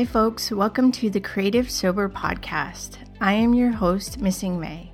Hi, 0.00 0.06
folks. 0.06 0.50
Welcome 0.50 0.92
to 0.92 1.10
the 1.10 1.20
Creative 1.20 1.70
Sober 1.70 2.08
Podcast. 2.08 2.96
I 3.20 3.34
am 3.34 3.52
your 3.52 3.70
host, 3.70 4.18
Missing 4.18 4.58
Mei, 4.58 4.90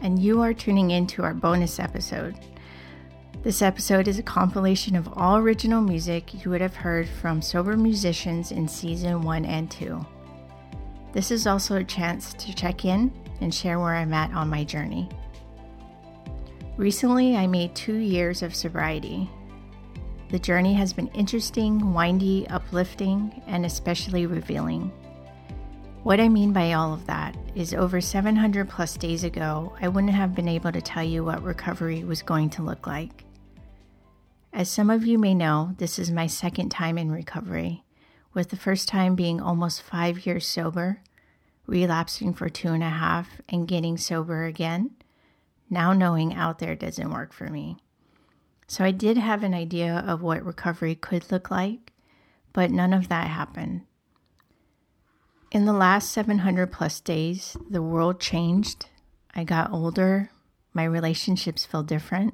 and 0.00 0.20
you 0.20 0.40
are 0.40 0.52
tuning 0.52 0.90
in 0.90 1.06
to 1.06 1.22
our 1.22 1.32
bonus 1.32 1.78
episode. 1.78 2.34
This 3.44 3.62
episode 3.62 4.08
is 4.08 4.18
a 4.18 4.22
compilation 4.24 4.96
of 4.96 5.08
all 5.12 5.36
original 5.36 5.80
music 5.80 6.42
you 6.44 6.50
would 6.50 6.60
have 6.60 6.74
heard 6.74 7.08
from 7.08 7.40
sober 7.40 7.76
musicians 7.76 8.50
in 8.50 8.66
season 8.66 9.22
1 9.22 9.44
and 9.44 9.70
2. 9.70 10.04
This 11.12 11.30
is 11.30 11.46
also 11.46 11.76
a 11.76 11.84
chance 11.84 12.34
to 12.34 12.52
check 12.52 12.84
in 12.84 13.12
and 13.40 13.54
share 13.54 13.78
where 13.78 13.94
I'm 13.94 14.12
at 14.12 14.32
on 14.32 14.50
my 14.50 14.64
journey. 14.64 15.08
Recently, 16.76 17.36
I 17.36 17.46
made 17.46 17.76
two 17.76 17.98
years 17.98 18.42
of 18.42 18.56
sobriety, 18.56 19.30
the 20.32 20.38
journey 20.38 20.72
has 20.72 20.94
been 20.94 21.08
interesting, 21.08 21.92
windy, 21.92 22.48
uplifting, 22.48 23.42
and 23.46 23.66
especially 23.66 24.24
revealing. 24.24 24.90
What 26.04 26.20
I 26.20 26.28
mean 26.30 26.54
by 26.54 26.72
all 26.72 26.94
of 26.94 27.06
that 27.06 27.36
is 27.54 27.74
over 27.74 28.00
700 28.00 28.66
plus 28.66 28.96
days 28.96 29.24
ago, 29.24 29.76
I 29.82 29.88
wouldn't 29.88 30.14
have 30.14 30.34
been 30.34 30.48
able 30.48 30.72
to 30.72 30.80
tell 30.80 31.04
you 31.04 31.22
what 31.22 31.42
recovery 31.42 32.02
was 32.02 32.22
going 32.22 32.48
to 32.50 32.62
look 32.62 32.86
like. 32.86 33.24
As 34.54 34.70
some 34.70 34.88
of 34.88 35.06
you 35.06 35.18
may 35.18 35.34
know, 35.34 35.74
this 35.76 35.98
is 35.98 36.10
my 36.10 36.26
second 36.26 36.70
time 36.70 36.96
in 36.96 37.12
recovery, 37.12 37.84
with 38.32 38.48
the 38.48 38.56
first 38.56 38.88
time 38.88 39.14
being 39.14 39.38
almost 39.38 39.82
five 39.82 40.24
years 40.24 40.46
sober, 40.46 41.02
relapsing 41.66 42.32
for 42.32 42.48
two 42.48 42.68
and 42.68 42.82
a 42.82 42.88
half, 42.88 43.42
and 43.50 43.68
getting 43.68 43.98
sober 43.98 44.46
again, 44.46 44.92
now 45.68 45.92
knowing 45.92 46.32
out 46.32 46.58
there 46.58 46.74
doesn't 46.74 47.12
work 47.12 47.34
for 47.34 47.48
me. 47.48 47.76
So 48.72 48.82
I 48.82 48.90
did 48.90 49.18
have 49.18 49.42
an 49.42 49.52
idea 49.52 50.02
of 50.06 50.22
what 50.22 50.46
recovery 50.46 50.94
could 50.94 51.30
look 51.30 51.50
like, 51.50 51.92
but 52.54 52.70
none 52.70 52.94
of 52.94 53.08
that 53.08 53.26
happened. 53.26 53.82
In 55.50 55.66
the 55.66 55.74
last 55.74 56.10
700 56.10 56.72
plus 56.72 56.98
days, 56.98 57.54
the 57.68 57.82
world 57.82 58.18
changed. 58.18 58.86
I 59.34 59.44
got 59.44 59.70
older, 59.74 60.30
my 60.72 60.84
relationships 60.84 61.66
feel 61.66 61.82
different, 61.82 62.32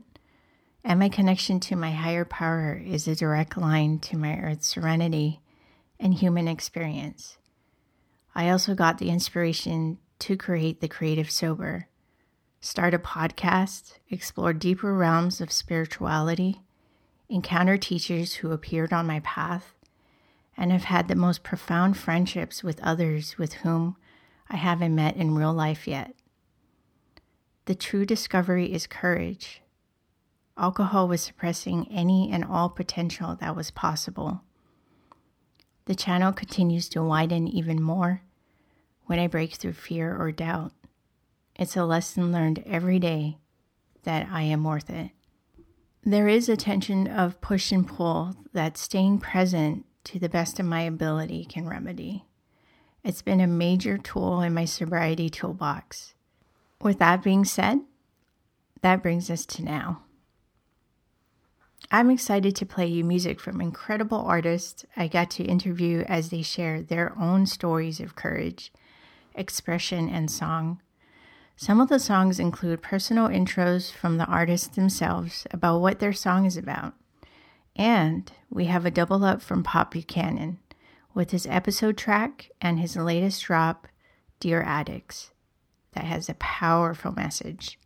and 0.84 1.00
my 1.00 1.08
connection 1.08 1.58
to 1.58 1.74
my 1.74 1.90
higher 1.90 2.24
power 2.24 2.80
is 2.86 3.08
a 3.08 3.16
direct 3.16 3.56
line 3.56 3.98
to 3.98 4.16
my 4.16 4.38
earth 4.38 4.62
serenity 4.62 5.40
and 5.98 6.14
human 6.14 6.46
experience. 6.46 7.36
I 8.32 8.50
also 8.50 8.76
got 8.76 8.98
the 8.98 9.10
inspiration 9.10 9.98
to 10.20 10.36
create 10.36 10.80
the 10.80 10.86
Creative 10.86 11.32
Sober 11.32 11.88
start 12.60 12.94
a 12.94 12.98
podcast, 12.98 13.94
explore 14.10 14.52
deeper 14.52 14.94
realms 14.94 15.40
of 15.40 15.52
spirituality, 15.52 16.62
encounter 17.28 17.76
teachers 17.76 18.34
who 18.34 18.52
appeared 18.52 18.92
on 18.92 19.06
my 19.06 19.20
path, 19.20 19.74
and 20.56 20.72
have 20.72 20.84
had 20.84 21.08
the 21.08 21.14
most 21.14 21.42
profound 21.44 21.96
friendships 21.96 22.64
with 22.64 22.82
others 22.82 23.38
with 23.38 23.54
whom 23.54 23.96
I 24.50 24.56
haven't 24.56 24.94
met 24.94 25.16
in 25.16 25.34
real 25.34 25.52
life 25.52 25.86
yet. 25.86 26.14
The 27.66 27.74
true 27.74 28.04
discovery 28.04 28.72
is 28.72 28.86
courage. 28.86 29.62
Alcohol 30.56 31.06
was 31.06 31.22
suppressing 31.22 31.86
any 31.92 32.30
and 32.32 32.44
all 32.44 32.68
potential 32.68 33.36
that 33.36 33.54
was 33.54 33.70
possible. 33.70 34.42
The 35.84 35.94
channel 35.94 36.32
continues 36.32 36.88
to 36.90 37.02
widen 37.02 37.46
even 37.46 37.80
more 37.80 38.22
when 39.06 39.18
I 39.18 39.26
break 39.26 39.54
through 39.54 39.74
fear 39.74 40.16
or 40.16 40.32
doubt. 40.32 40.72
It's 41.58 41.76
a 41.76 41.84
lesson 41.84 42.30
learned 42.30 42.62
every 42.66 43.00
day 43.00 43.38
that 44.04 44.28
I 44.30 44.42
am 44.42 44.62
worth 44.62 44.88
it. 44.90 45.10
There 46.04 46.28
is 46.28 46.48
a 46.48 46.56
tension 46.56 47.08
of 47.08 47.40
push 47.40 47.72
and 47.72 47.86
pull 47.86 48.36
that 48.52 48.78
staying 48.78 49.18
present 49.18 49.84
to 50.04 50.20
the 50.20 50.28
best 50.28 50.60
of 50.60 50.66
my 50.66 50.82
ability 50.82 51.44
can 51.44 51.68
remedy. 51.68 52.24
It's 53.02 53.22
been 53.22 53.40
a 53.40 53.48
major 53.48 53.98
tool 53.98 54.40
in 54.40 54.54
my 54.54 54.66
sobriety 54.66 55.28
toolbox. 55.28 56.14
With 56.80 57.00
that 57.00 57.24
being 57.24 57.44
said, 57.44 57.80
that 58.82 59.02
brings 59.02 59.28
us 59.28 59.44
to 59.46 59.64
now. 59.64 60.04
I'm 61.90 62.10
excited 62.10 62.54
to 62.56 62.66
play 62.66 62.86
you 62.86 63.02
music 63.02 63.40
from 63.40 63.60
incredible 63.60 64.18
artists 64.18 64.84
I 64.96 65.08
got 65.08 65.30
to 65.32 65.44
interview 65.44 66.04
as 66.06 66.28
they 66.28 66.42
share 66.42 66.82
their 66.82 67.18
own 67.18 67.46
stories 67.46 67.98
of 67.98 68.14
courage, 68.14 68.72
expression, 69.34 70.08
and 70.08 70.30
song 70.30 70.80
some 71.60 71.80
of 71.80 71.88
the 71.88 71.98
songs 71.98 72.38
include 72.38 72.80
personal 72.82 73.26
intros 73.28 73.90
from 73.90 74.16
the 74.16 74.26
artists 74.26 74.68
themselves 74.68 75.44
about 75.50 75.80
what 75.80 75.98
their 75.98 76.12
song 76.12 76.46
is 76.46 76.56
about. 76.56 76.94
And 77.74 78.30
we 78.48 78.66
have 78.66 78.86
a 78.86 78.92
double 78.92 79.24
up 79.24 79.42
from 79.42 79.64
Pop 79.64 79.90
Buchanan 79.90 80.60
with 81.14 81.32
his 81.32 81.48
episode 81.48 81.96
track 81.96 82.50
and 82.60 82.78
his 82.78 82.94
latest 82.94 83.42
drop, 83.42 83.88
Dear 84.38 84.62
Addicts, 84.62 85.32
that 85.94 86.04
has 86.04 86.28
a 86.28 86.34
powerful 86.34 87.10
message. 87.10 87.76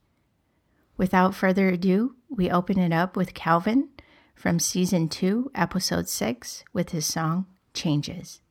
Without 0.99 1.35
further 1.35 1.71
ado, 1.71 2.15
we 2.29 2.51
open 2.51 2.79
it 2.79 2.93
up 2.93 3.17
with 3.17 3.33
Calvin 3.33 3.89
from 4.35 4.59
season 4.59 5.09
2, 5.09 5.51
episode 5.55 6.11
6, 6.11 6.65
with 6.75 6.91
his 6.91 7.07
song 7.07 7.47
Changes. 7.73 8.43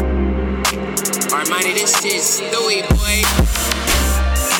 Almighty, 0.00 1.74
this 1.74 2.04
is 2.04 2.40
Louis, 2.52 2.80
boy. 2.82 3.20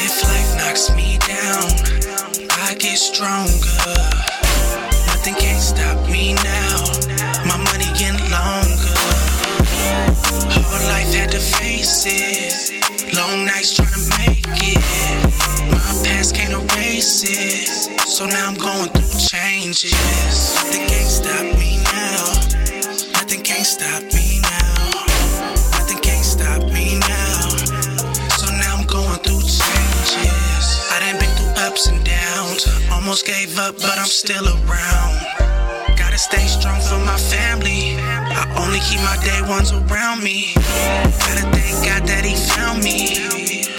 If 0.04 0.22
life 0.24 0.56
knocks 0.58 0.90
me 0.94 1.16
down, 1.24 1.72
I 2.50 2.74
get 2.78 2.98
stronger. 2.98 3.96
Nothing 5.08 5.34
can 5.36 5.60
stop 5.60 5.96
me 6.10 6.34
now. 6.34 6.84
My 7.46 7.56
money 7.56 7.88
getting 7.96 8.20
longer. 8.28 8.96
Hard 10.52 10.84
life 10.92 11.14
had 11.14 11.30
to 11.30 11.40
face 11.40 12.04
it. 12.06 13.14
Long 13.14 13.46
nights 13.46 13.74
trying 13.74 13.88
to 13.88 14.02
make 14.20 14.44
it. 14.44 14.82
My 15.70 15.78
past 16.04 16.34
can't 16.34 16.52
erase 16.52 17.24
it. 17.24 17.68
So 18.06 18.26
now 18.26 18.48
I'm 18.48 18.56
going 18.56 18.90
through 18.90 19.18
changes. 19.18 19.92
Nothing 20.56 20.86
can 20.88 21.08
stop 21.08 21.44
me 21.58 21.78
now. 21.84 23.12
Nothing 23.12 23.42
can 23.42 23.64
stop 23.64 24.11
Almost 33.02 33.26
gave 33.26 33.58
up, 33.58 33.74
but 33.78 33.98
I'm 33.98 34.06
still 34.06 34.46
around. 34.46 35.14
Gotta 35.98 36.16
stay 36.16 36.46
strong 36.46 36.80
for 36.80 37.02
my 37.02 37.18
family. 37.18 37.98
I 37.98 38.46
only 38.62 38.78
keep 38.78 39.02
my 39.02 39.18
day 39.26 39.42
ones 39.50 39.72
around 39.72 40.22
me. 40.22 40.54
Gotta 40.54 41.50
thank 41.50 41.82
God 41.82 42.06
that 42.06 42.22
He 42.22 42.38
found 42.54 42.78
me. 42.78 43.26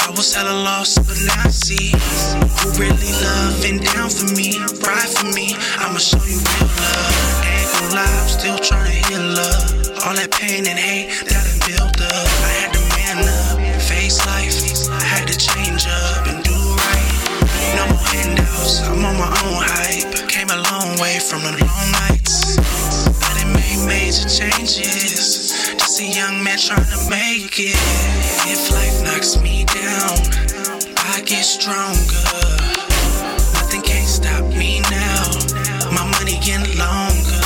I 0.04 0.12
was 0.12 0.36
hella 0.36 0.52
lost, 0.52 1.08
but 1.08 1.16
now 1.24 1.40
I 1.40 1.52
see 1.56 1.96
who 1.96 2.76
really 2.76 3.16
love 3.24 3.64
and 3.64 3.80
down 3.96 4.10
for 4.12 4.28
me, 4.36 4.60
ride 4.84 5.08
for 5.08 5.32
me. 5.32 5.56
I'ma 5.80 6.00
show 6.04 6.20
you 6.28 6.44
real 6.44 6.68
love. 6.84 7.48
Ain't 7.48 7.72
gon' 7.80 7.96
lie, 7.96 8.16
I'm 8.20 8.28
still 8.28 8.60
trying 8.60 8.92
to 8.92 9.08
heal 9.08 9.24
love. 9.24 10.04
All 10.04 10.16
that 10.20 10.36
pain 10.36 10.68
and 10.68 10.78
hate 10.78 11.08
that 11.32 11.43
long 20.94 21.02
way 21.02 21.20
from 21.20 21.42
the 21.42 21.52
long 21.52 21.92
nights. 22.08 22.58
I 23.22 23.42
done 23.42 23.54
made 23.54 23.86
major 23.88 24.28
changes. 24.28 25.54
Just 25.78 26.02
a 26.02 26.06
young 26.06 26.44
man 26.44 26.58
trying 26.58 26.86
to 26.86 27.10
make 27.10 27.60
it. 27.60 27.78
If 28.46 28.72
life 28.72 29.04
knocks 29.04 29.42
me 29.42 29.66
down, 29.66 30.18
I 30.98 31.22
get 31.26 31.46
stronger. 31.46 32.26
Nothing 33.54 33.82
can 33.82 34.06
stop 34.06 34.44
me 34.54 34.82
now. 34.92 35.24
My 35.92 36.06
money 36.20 36.38
getting 36.42 36.78
longer. 36.78 37.42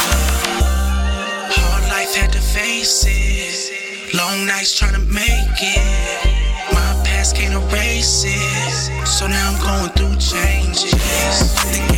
Hard 1.56 1.84
life 1.90 2.16
had 2.16 2.32
to 2.34 2.42
face 2.42 3.06
it. 3.08 4.14
Long 4.16 4.46
nights 4.46 4.78
trying 4.78 4.94
to 4.94 5.06
make 5.12 5.60
it 5.60 6.74
My 6.74 7.04
past 7.06 7.36
can't 7.36 7.54
erase 7.54 8.24
it. 8.26 9.08
So 9.08 9.28
now 9.28 9.52
I'm 9.52 9.60
going 9.62 9.92
through 9.92 10.18
changes. 10.20 11.97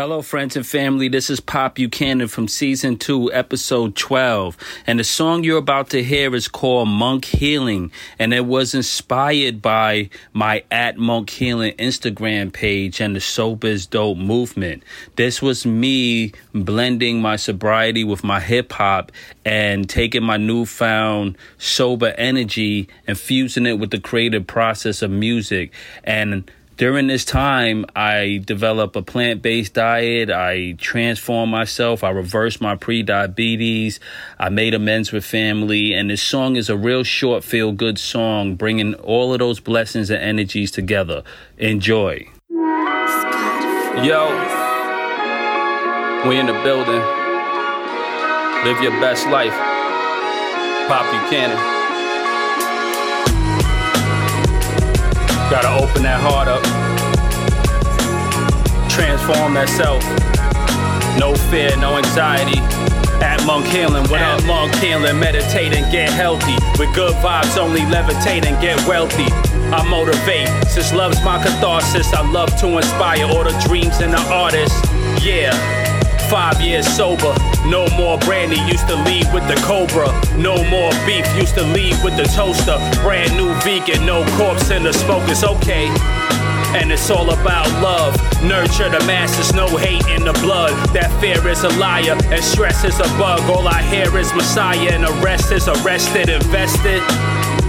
Hello, 0.00 0.22
friends 0.22 0.54
and 0.54 0.64
family. 0.64 1.08
This 1.08 1.28
is 1.28 1.40
Pop 1.40 1.74
Buchanan 1.74 2.28
from 2.28 2.46
season 2.46 2.98
two, 2.98 3.32
episode 3.32 3.96
12. 3.96 4.56
And 4.86 5.00
the 5.00 5.02
song 5.02 5.42
you're 5.42 5.58
about 5.58 5.90
to 5.90 6.04
hear 6.04 6.36
is 6.36 6.46
called 6.46 6.86
Monk 6.88 7.24
Healing. 7.24 7.90
And 8.16 8.32
it 8.32 8.46
was 8.46 8.74
inspired 8.74 9.60
by 9.60 10.10
my 10.32 10.62
at 10.70 10.98
Monk 10.98 11.30
Healing 11.30 11.74
Instagram 11.78 12.52
page 12.52 13.00
and 13.00 13.16
the 13.16 13.20
Sober 13.20 13.66
is 13.66 13.86
Dope 13.86 14.18
movement. 14.18 14.84
This 15.16 15.42
was 15.42 15.66
me 15.66 16.30
blending 16.54 17.20
my 17.20 17.34
sobriety 17.34 18.04
with 18.04 18.22
my 18.22 18.38
hip 18.38 18.74
hop 18.74 19.10
and 19.44 19.90
taking 19.90 20.22
my 20.22 20.36
newfound 20.36 21.36
sober 21.58 22.14
energy 22.16 22.88
and 23.08 23.18
fusing 23.18 23.66
it 23.66 23.80
with 23.80 23.90
the 23.90 23.98
creative 23.98 24.46
process 24.46 25.02
of 25.02 25.10
music. 25.10 25.72
And 26.04 26.48
during 26.78 27.08
this 27.08 27.24
time, 27.24 27.84
I 27.96 28.40
develop 28.44 28.94
a 28.94 29.02
plant 29.02 29.42
based 29.42 29.74
diet. 29.74 30.30
I 30.30 30.76
transform 30.78 31.50
myself. 31.50 32.04
I 32.04 32.10
reverse 32.10 32.60
my 32.60 32.76
pre 32.76 33.02
diabetes. 33.02 33.98
I 34.38 34.48
made 34.48 34.74
amends 34.74 35.10
with 35.10 35.24
family. 35.24 35.92
And 35.92 36.08
this 36.08 36.22
song 36.22 36.54
is 36.54 36.70
a 36.70 36.76
real 36.76 37.02
short, 37.02 37.42
feel 37.42 37.72
good 37.72 37.98
song, 37.98 38.54
bringing 38.54 38.94
all 38.94 39.32
of 39.32 39.40
those 39.40 39.58
blessings 39.58 40.08
and 40.08 40.22
energies 40.22 40.70
together. 40.70 41.24
Enjoy. 41.58 42.28
Yo, 43.98 44.28
we 46.28 46.38
in 46.38 46.46
the 46.46 46.60
building. 46.62 47.02
Live 48.64 48.80
your 48.80 48.92
best 49.00 49.26
life. 49.26 49.54
Pop 50.88 51.04
Buchanan. 51.10 51.77
Gotta 55.50 55.82
open 55.82 56.02
that 56.02 56.20
heart 56.20 56.46
up. 56.46 56.62
Transform 58.90 59.54
that 59.54 59.68
self. 59.70 60.04
No 61.18 61.34
fear, 61.48 61.74
no 61.78 61.96
anxiety. 61.96 62.60
At 63.24 63.42
Monk 63.46 63.64
Healing, 63.64 64.04
what 64.10 64.20
up? 64.20 64.44
Monk 64.44 64.74
Healing, 64.76 65.18
meditate 65.18 65.72
and 65.72 65.90
get 65.90 66.10
healthy. 66.10 66.52
With 66.78 66.94
good 66.94 67.14
vibes, 67.24 67.56
only 67.56 67.80
levitate 67.80 68.44
and 68.44 68.60
get 68.60 68.76
wealthy. 68.86 69.24
I 69.72 69.82
motivate, 69.88 70.48
since 70.68 70.92
love's 70.92 71.24
my 71.24 71.42
catharsis. 71.42 72.12
I 72.12 72.28
love 72.30 72.54
to 72.60 72.76
inspire 72.76 73.24
all 73.24 73.42
the 73.42 73.56
dreams 73.66 74.02
in 74.02 74.10
the 74.10 74.20
artist. 74.28 74.76
Yeah. 75.24 75.56
Five 76.30 76.60
years 76.60 76.86
sober, 76.86 77.34
no 77.64 77.88
more 77.96 78.18
brandy. 78.18 78.60
Used 78.70 78.86
to 78.88 78.96
leave 79.04 79.32
with 79.32 79.48
the 79.48 79.54
Cobra. 79.64 80.08
No 80.36 80.62
more 80.64 80.90
beef. 81.06 81.24
Used 81.36 81.54
to 81.54 81.62
leave 81.62 82.02
with 82.04 82.18
the 82.18 82.24
toaster. 82.24 82.76
Brand 83.00 83.34
new 83.34 83.54
vegan, 83.60 84.04
no 84.04 84.24
corpse 84.36 84.70
in 84.70 84.82
the 84.82 84.92
smoke. 84.92 85.26
It's 85.28 85.42
okay. 85.42 85.86
And 86.76 86.92
it's 86.92 87.08
all 87.08 87.30
about 87.30 87.66
love. 87.82 88.14
Nurture 88.42 88.90
the 88.90 89.02
masses, 89.06 89.54
no 89.54 89.68
hate 89.78 90.06
in 90.08 90.24
the 90.24 90.34
blood. 90.34 90.72
That 90.92 91.10
fear 91.18 91.48
is 91.48 91.64
a 91.64 91.70
liar, 91.78 92.16
and 92.24 92.44
stress 92.44 92.84
is 92.84 93.00
a 93.00 93.08
bug. 93.16 93.40
All 93.48 93.66
I 93.66 93.80
hear 93.82 94.14
is 94.18 94.34
Messiah, 94.34 94.92
and 94.92 95.04
the 95.04 95.12
rest 95.24 95.50
is 95.50 95.66
arrested, 95.66 96.28
invested. 96.28 97.02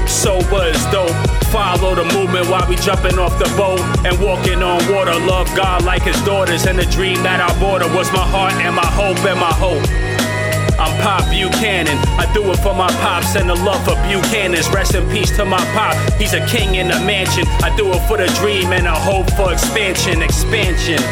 Sober 0.06 0.66
is 0.66 0.84
dope. 0.92 1.39
Follow 1.52 1.96
the 1.96 2.06
movement 2.14 2.48
while 2.48 2.68
we 2.70 2.76
jumping 2.76 3.18
off 3.18 3.38
the 3.40 3.50
boat 3.58 3.82
and 4.06 4.14
walking 4.22 4.62
on 4.62 4.78
water. 4.94 5.18
Love 5.26 5.48
God 5.56 5.84
like 5.84 6.04
his 6.04 6.20
daughters, 6.24 6.66
and 6.66 6.78
the 6.78 6.86
dream 6.86 7.24
that 7.24 7.42
I 7.42 7.50
bought 7.60 7.82
her 7.82 7.90
was 7.96 8.12
my 8.14 8.22
heart 8.22 8.54
and 8.54 8.76
my 8.76 8.86
hope 8.86 9.18
and 9.26 9.40
my 9.40 9.54
hope. 9.54 9.82
I'm 10.80 10.96
Pop 11.02 11.30
Buchanan. 11.30 11.98
I 12.16 12.32
do 12.34 12.50
it 12.52 12.58
for 12.60 12.74
my 12.74 12.88
pops 13.04 13.36
and 13.36 13.50
the 13.50 13.56
love 13.56 13.84
for 13.84 13.96
Buchanan's. 14.08 14.70
Rest 14.70 14.96
in 14.96 15.10
peace 15.10 15.36
to 15.36 15.44
my 15.44 15.60
pop. 15.76 15.94
He's 16.14 16.34
a 16.34 16.46
king 16.48 16.76
in 16.76 16.88
the 16.88 17.00
mansion. 17.02 17.44
I 17.62 17.76
do 17.76 17.92
it 17.92 18.00
for 18.08 18.16
the 18.16 18.28
dream 18.40 18.72
and 18.72 18.88
a 18.88 18.96
hope 18.96 19.30
for 19.34 19.52
expansion. 19.52 20.22
Expansion. 20.22 21.04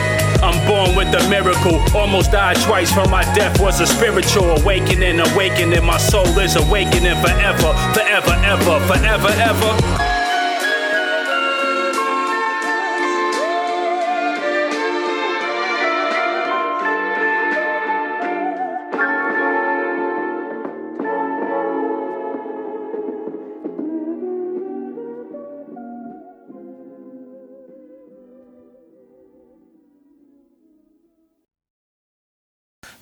I'm 0.41 0.55
born 0.69 0.95
with 0.95 1.13
a 1.13 1.27
miracle. 1.29 1.81
Almost 1.97 2.31
died 2.31 2.55
twice 2.63 2.93
from 2.93 3.09
my 3.09 3.23
death. 3.35 3.59
Was 3.59 3.81
a 3.81 3.87
spiritual 3.87 4.55
awakening. 4.61 5.19
Awakening. 5.19 5.83
My 5.83 5.97
soul 5.97 6.27
is 6.39 6.55
awakening 6.55 7.19
forever. 7.19 7.73
Forever, 7.91 8.35
ever. 8.45 8.79
Forever, 8.87 9.33
ever. 9.35 10.16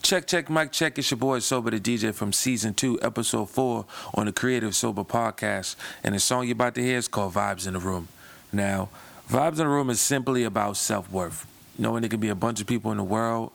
Check, 0.01 0.27
check, 0.27 0.49
mic 0.49 0.71
check. 0.71 0.97
It's 0.97 1.09
your 1.09 1.17
boy 1.17 1.39
Sober 1.39 1.71
the 1.71 1.79
DJ 1.79 2.13
from 2.13 2.31
season 2.31 2.73
two, 2.73 2.99
episode 3.01 3.49
four 3.49 3.85
on 4.13 4.25
the 4.27 4.31
Creative 4.31 4.75
Sober 4.75 5.03
podcast. 5.03 5.75
And 6.03 6.15
the 6.15 6.19
song 6.19 6.45
you're 6.45 6.53
about 6.53 6.75
to 6.75 6.81
hear 6.81 6.97
is 6.97 7.07
called 7.07 7.33
Vibes 7.33 7.67
in 7.67 7.73
the 7.73 7.79
Room. 7.79 8.07
Now, 8.53 8.89
Vibes 9.29 9.53
in 9.53 9.57
the 9.57 9.67
Room 9.67 9.89
is 9.89 9.99
simply 9.99 10.43
about 10.43 10.77
self 10.77 11.11
worth. 11.11 11.47
Knowing 11.77 12.01
there 12.01 12.09
can 12.09 12.19
be 12.19 12.29
a 12.29 12.35
bunch 12.35 12.61
of 12.61 12.67
people 12.67 12.91
in 12.91 12.97
the 12.97 13.03
world 13.03 13.51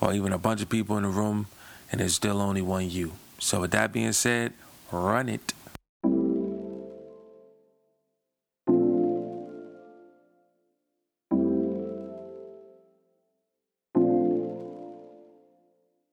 or 0.00 0.12
even 0.12 0.32
a 0.32 0.38
bunch 0.38 0.60
of 0.60 0.68
people 0.68 0.96
in 0.96 1.04
the 1.04 1.08
room 1.08 1.46
and 1.90 2.00
there's 2.00 2.14
still 2.14 2.40
only 2.40 2.62
one 2.62 2.90
you. 2.90 3.12
So, 3.38 3.60
with 3.60 3.70
that 3.72 3.92
being 3.92 4.12
said, 4.12 4.52
run 4.90 5.28
it. 5.28 5.52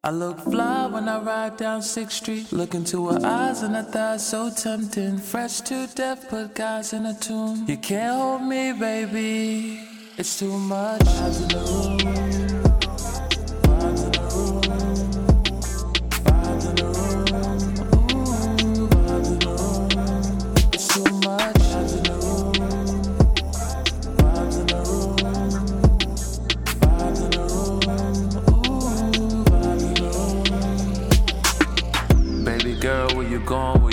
I 0.09 0.11
look 0.11 0.39
fly 0.39 0.87
when 0.87 1.07
I 1.07 1.19
ride 1.19 1.57
down 1.57 1.81
6th 1.81 2.11
Street. 2.13 2.51
Look 2.51 2.73
into 2.73 3.09
her 3.09 3.19
eyes 3.23 3.61
and 3.61 3.75
her 3.75 3.83
thighs 3.83 4.25
so 4.25 4.49
tempting. 4.49 5.19
Fresh 5.19 5.61
to 5.69 5.85
death, 5.93 6.27
put 6.29 6.55
guys 6.55 6.93
in 6.93 7.05
a 7.05 7.13
tomb. 7.13 7.65
You 7.67 7.77
can't 7.77 8.19
hold 8.19 8.41
me, 8.41 8.71
baby. 8.71 9.87
It's 10.17 10.39
too 10.39 10.57
much. 10.57 11.01
Vibes 11.01 11.41
in 11.43 11.47
the 11.49 12.13
room. 12.15 12.18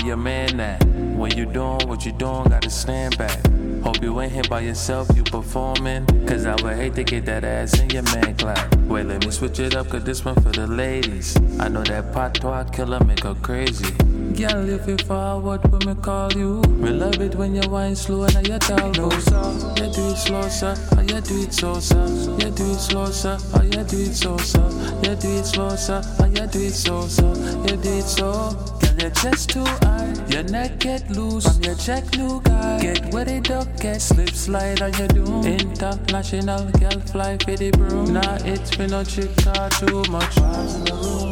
Your 0.07 0.17
man 0.17 0.61
at? 0.61 0.85
When 0.85 1.37
you 1.37 1.47
doing 1.47 1.88
what 1.88 2.07
you 2.07 2.12
doing, 2.12 2.45
gotta 2.45 2.71
stand 2.71 3.19
back. 3.19 3.38
Hope 3.83 4.03
you 4.03 4.21
ain't 4.21 4.33
here 4.33 4.43
by 4.49 4.61
yourself, 4.61 5.09
you 5.15 5.23
performing. 5.23 6.07
Cause 6.26 6.47
I 6.47 6.55
would 6.62 6.76
hate 6.76 6.95
to 6.97 7.05
get 7.05 7.25
that 7.26 7.45
ass 7.45 7.79
in 7.81 7.91
your 7.91 8.03
man 8.15 8.37
clap. 8.37 8.75
Wait, 8.87 9.07
let 9.07 9.25
me 9.25 9.31
switch 9.31 9.59
it 9.61 9.75
up, 9.75 9.88
cause 9.88 10.05
this 10.05 10.25
one 10.25 10.35
for 10.37 10.50
the 10.50 10.67
ladies. 10.67 11.37
I 11.61 11.69
know 11.69 11.83
that 11.85 12.12
patois 12.12 12.65
killer 12.71 13.03
make 13.05 13.23
her 13.23 13.35
crazy. 13.35 13.93
Girl, 14.35 14.69
if 14.69 14.87
you 14.87 14.99
forward 14.99 15.61
when 15.71 15.87
me 15.87 16.03
call 16.03 16.33
you, 16.33 16.61
we 16.61 16.91
love 16.91 17.21
it 17.21 17.35
when 17.37 17.55
you 17.55 17.69
wine 17.71 17.97
slow 17.97 18.25
and 18.25 18.37
I 18.37 18.41
you 18.43 18.59
talk 18.59 18.97
no 18.97 19.09
sir. 19.11 19.75
You 19.79 19.93
do 19.93 20.11
it 20.11 20.17
slow, 20.17 20.49
sir. 20.49 20.75
Oh, 20.97 21.00
you 21.00 21.21
do 21.21 21.43
it 21.43 21.55
so, 21.55 21.81
sir. 21.81 22.07
You 22.38 22.50
do 22.50 22.71
it 22.71 22.79
slow, 22.79 23.07
sir. 23.07 23.38
Oh, 23.55 23.62
you 23.62 23.71
do 23.71 23.99
it 23.99 24.15
so, 24.15 24.37
sir. 24.37 24.69
You 25.03 25.15
do 25.17 25.29
it 25.29 25.45
slow, 25.47 25.75
sir. 25.76 26.03
Oh, 26.21 26.26
you 26.26 26.47
do 26.47 26.61
it 26.61 26.75
so, 26.75 27.07
sir. 27.07 27.33
You 27.69 27.76
do 27.76 27.99
it 27.99 28.03
so 28.03 28.75
your 29.07 29.15
chest 29.15 29.51
too 29.51 29.65
high, 29.65 30.13
your 30.29 30.43
neck 30.45 30.81
get 30.81 31.09
loose 31.11 31.47
from 31.47 31.63
your 31.63 31.77
check 31.77 32.05
new 32.17 32.41
guy. 32.43 32.81
Get 32.81 33.13
they 33.13 33.39
duck, 33.39 33.69
get 33.81 34.01
slip 34.01 34.31
slide 34.31 34.83
on 34.83 34.93
your 34.95 35.09
doom. 35.09 35.47
International 35.47 36.69
girl 36.73 37.01
fly 37.13 37.39
for 37.45 37.57
the 37.57 37.71
broom. 37.71 38.15
Nah, 38.15 38.39
it's 38.45 38.75
been 38.77 38.91
no 38.91 39.05
chick 39.05 39.31
too 39.79 40.03
much. 40.11 41.25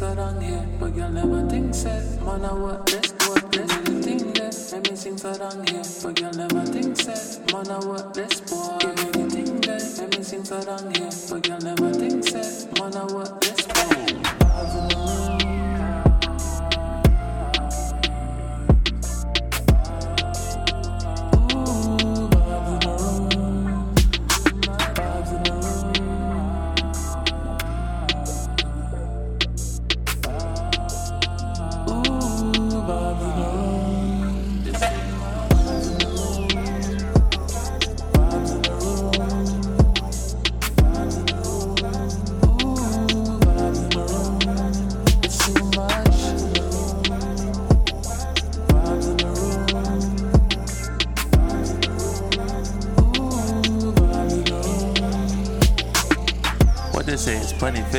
sarang 0.00 0.40
here, 0.40 0.64
but 0.80 0.96
you'll 0.96 1.12
never 1.12 1.46
think 1.50 1.74
said. 1.74 2.00
Man, 2.24 2.40
what 2.40 2.54
work 2.56 2.86
this, 2.86 3.12
work 3.28 3.52
this, 3.52 3.68
the 3.84 4.00
thing 4.00 4.32
this. 4.32 4.72
Let 4.72 4.88
me 4.88 4.96
sing 4.96 5.16
here. 5.68 5.79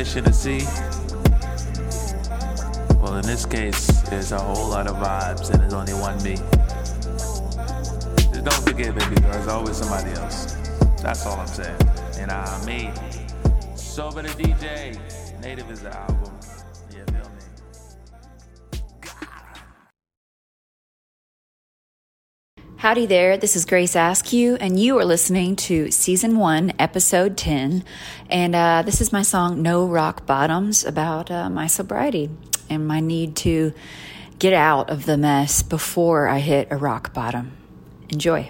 Fish 0.03 0.15
in 0.15 0.24
the 0.24 0.34
sea. 0.34 0.65
Well, 3.01 3.17
in 3.17 3.25
this 3.25 3.46
case, 3.46 4.01
there's 4.10 4.31
a 4.31 4.39
whole 4.39 4.70
lot 4.70 4.88
of 4.88 4.96
vibes, 4.96 5.51
and 5.51 5.62
there's 5.62 5.75
only 5.75 5.93
one 5.93 6.17
me. 6.24 6.38
Just 8.34 8.43
don't 8.43 8.63
forget, 8.67 8.96
baby 8.96 9.22
girl, 9.22 9.31
there's 9.31 9.48
always 9.48 9.77
somebody 9.77 10.12
else. 10.20 10.55
That's 11.03 11.24
all 11.27 11.39
I'm 11.39 11.46
saying. 11.46 11.77
And 12.17 12.31
uh, 12.31 12.46
I 12.48 12.65
mean? 12.65 12.91
Sober 13.75 14.24
the 14.24 14.29
DJ. 14.29 14.98
Native 15.39 15.70
is 15.70 15.81
the 15.81 15.96
Howdy 22.81 23.05
there, 23.05 23.38
this 23.38 23.55
is 23.55 23.65
Grace 23.65 23.95
Askew, 23.95 24.55
and 24.55 24.79
you 24.79 24.97
are 24.97 25.05
listening 25.05 25.55
to 25.55 25.91
Season 25.91 26.38
1, 26.38 26.73
Episode 26.79 27.38
10. 27.38 27.83
And 28.27 28.55
uh, 28.55 28.81
this 28.83 29.01
is 29.01 29.13
my 29.13 29.21
song 29.21 29.61
No 29.61 29.85
Rock 29.85 30.25
Bottoms 30.25 30.83
about 30.83 31.29
uh, 31.29 31.47
my 31.47 31.67
sobriety 31.67 32.31
and 32.71 32.88
my 32.88 33.00
need 33.00 33.35
to 33.35 33.71
get 34.39 34.53
out 34.53 34.89
of 34.89 35.05
the 35.05 35.15
mess 35.15 35.61
before 35.61 36.27
I 36.27 36.39
hit 36.39 36.69
a 36.71 36.75
rock 36.75 37.13
bottom. 37.13 37.51
Enjoy. 38.09 38.50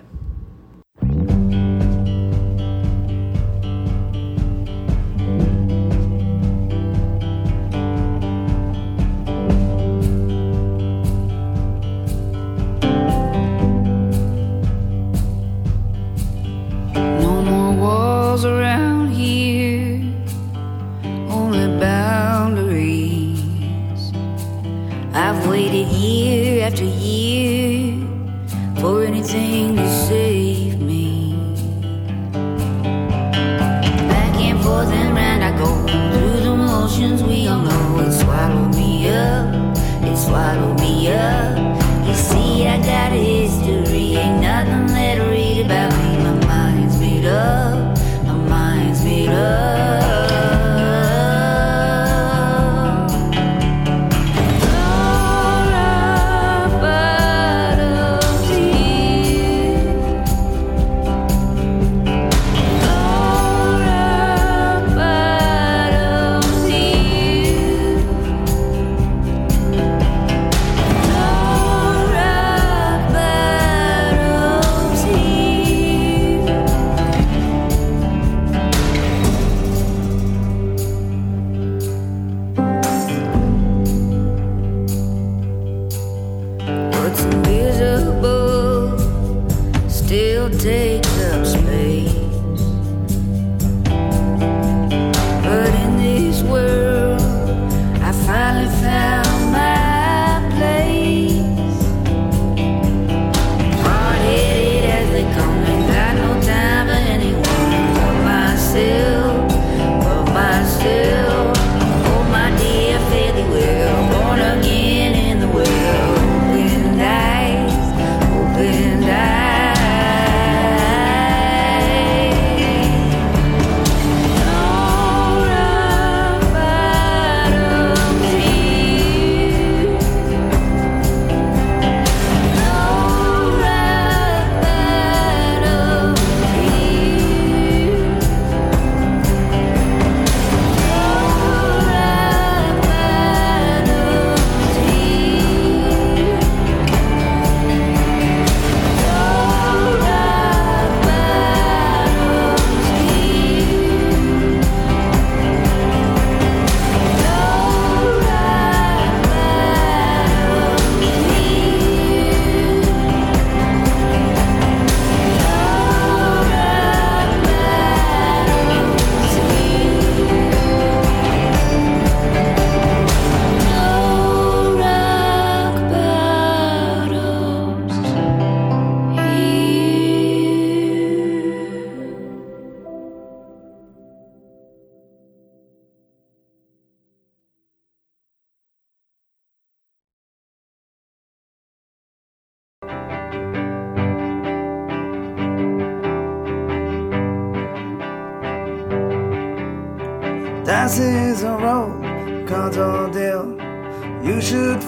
Still 90.62 90.91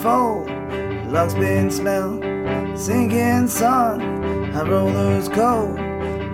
fold, 0.03 0.49
luck's 1.07 1.33
been 1.33 1.71
smelled. 1.71 2.21
Sinking 2.77 3.47
sun, 3.47 4.51
high 4.51 4.67
rollers 4.69 5.29
cold. 5.29 5.77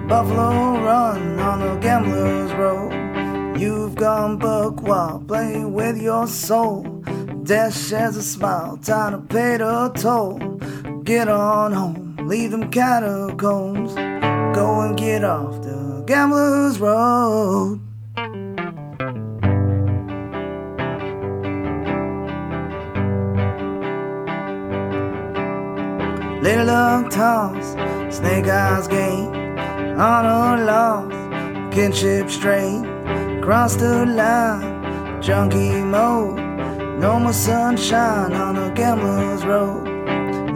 Buffalo 0.08 0.82
run 0.84 1.40
on 1.40 1.62
a 1.62 1.80
gambler's 1.80 2.52
road. 2.54 2.92
You've 3.60 3.94
gone 3.94 4.38
buck 4.40 4.82
wild, 4.82 5.28
playing 5.28 5.74
with 5.74 6.02
your 6.02 6.26
soul. 6.26 6.82
Death 7.44 7.78
shares 7.78 8.18
a 8.18 8.24
smile, 8.24 8.78
time 8.78 9.12
to 9.12 9.20
pay 9.34 9.58
the 9.58 9.92
toll. 9.96 10.40
Get 11.04 11.28
on 11.28 11.72
home, 11.72 12.18
leave 12.24 12.50
them 12.50 12.72
catacombs. 12.72 13.94
Go 14.56 14.82
and 14.82 14.98
get 14.98 15.24
off 15.24 15.62
the 15.62 16.04
gambler's 16.08 16.80
road. 16.80 17.89
Little 26.42 26.68
luck 26.68 27.10
toss, 27.10 27.74
snake 28.16 28.48
eyes 28.48 28.88
gain, 28.88 29.28
honor 30.00 30.64
lost, 30.64 31.74
kinship 31.74 32.30
strain, 32.30 33.42
cross 33.42 33.76
the 33.76 34.06
line, 34.06 35.22
junkie 35.22 35.82
mode, 35.82 36.38
no 36.98 37.20
more 37.20 37.34
sunshine 37.34 38.32
on 38.32 38.56
a 38.58 38.74
gambler's 38.74 39.46
road. 39.46 39.86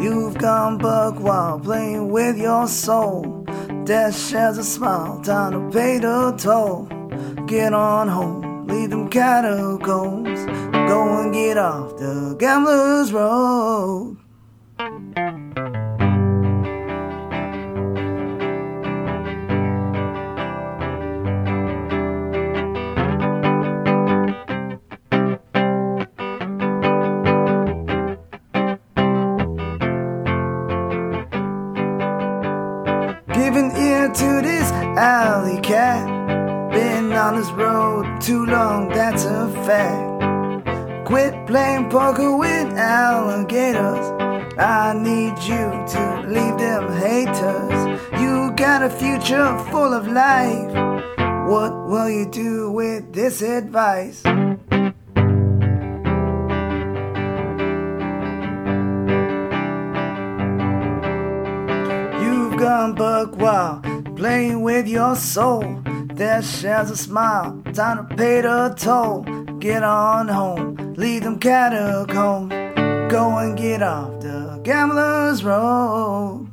You've 0.01 0.37
gone 0.37 0.77
buck 0.77 1.19
wild, 1.19 1.63
playing 1.63 2.09
with 2.11 2.37
your 2.37 2.65
soul. 2.67 3.45
Death 3.83 4.17
shares 4.17 4.57
a 4.57 4.63
smile, 4.63 5.21
time 5.21 5.51
to 5.51 5.77
pay 5.77 5.97
the 5.97 6.33
toll. 6.37 6.87
Get 7.45 7.73
on 7.73 8.07
home, 8.07 8.67
leave 8.67 8.89
them 8.89 9.09
catacombs. 9.09 10.45
Go 10.71 11.21
and 11.21 11.33
get 11.33 11.57
off 11.57 11.97
the 11.97 12.37
gambler's 12.39 13.11
road. 13.11 14.17
Alley 35.03 35.59
cat. 35.59 36.07
Been 36.71 37.11
on 37.11 37.35
this 37.35 37.51
road 37.51 38.21
too 38.21 38.45
long, 38.45 38.87
that's 38.89 39.25
a 39.25 39.49
fact. 39.65 41.05
Quit 41.05 41.33
playing 41.45 41.89
poker 41.89 42.37
with 42.37 42.67
alligators. 42.77 44.05
I 44.57 44.93
need 44.93 45.37
you 45.43 45.65
to 45.93 46.03
leave 46.27 46.57
them 46.57 46.83
haters. 47.03 47.79
You 48.21 48.53
got 48.55 48.81
a 48.81 48.89
future 48.89 49.59
full 49.71 49.93
of 49.93 50.07
life. 50.07 50.71
What 51.49 51.73
will 51.89 52.09
you 52.09 52.25
do 52.25 52.71
with 52.71 53.11
this 53.13 53.41
advice? 53.41 54.23
You've 62.23 62.57
gone 62.57 62.95
buck 62.95 63.35
wild, 63.37 63.83
playing 64.15 64.61
with 64.61 64.87
your 64.87 65.15
soul. 65.15 65.63
that 66.13 66.43
shares 66.43 66.91
a 66.91 66.95
smile, 66.97 67.59
time 67.73 68.07
to 68.07 68.15
pay 68.15 68.41
the 68.41 68.73
toll. 68.77 69.23
Get 69.59 69.81
on 69.83 70.27
home, 70.27 70.93
leave 70.95 71.23
them 71.23 71.39
catacombs. 71.39 72.51
Go 73.11 73.37
and 73.37 73.57
get 73.57 73.81
off 73.81 74.21
the 74.21 74.59
gambler's 74.63 75.43
road. 75.43 76.49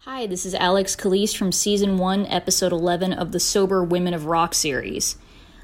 Hi, 0.00 0.26
this 0.26 0.44
is 0.46 0.54
Alexx 0.54 0.96
Calise 0.96 1.36
from 1.36 1.52
Season 1.52 1.96
1, 1.98 2.26
Episode 2.26 2.72
11 2.72 3.12
of 3.12 3.32
the 3.32 3.38
Sober 3.40 3.84
Women 3.84 4.14
of 4.14 4.26
Rock 4.26 4.54
series. 4.54 5.16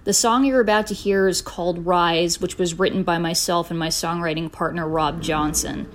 The 0.05 0.13
song 0.13 0.45
you're 0.45 0.61
about 0.61 0.89
to 0.89 0.95
hear 0.95 1.29
is 1.29 1.41
called 1.41 1.87
Rise, 1.87 2.39
which 2.39 2.59
was 2.59 2.79
written 2.79 3.05
by 3.05 3.17
myself 3.17 3.71
and 3.71 3.79
my 3.79 3.89
songwriting 3.89 4.53
partner 4.53 4.87
Rob 4.87 5.23
Johnson. 5.23 5.91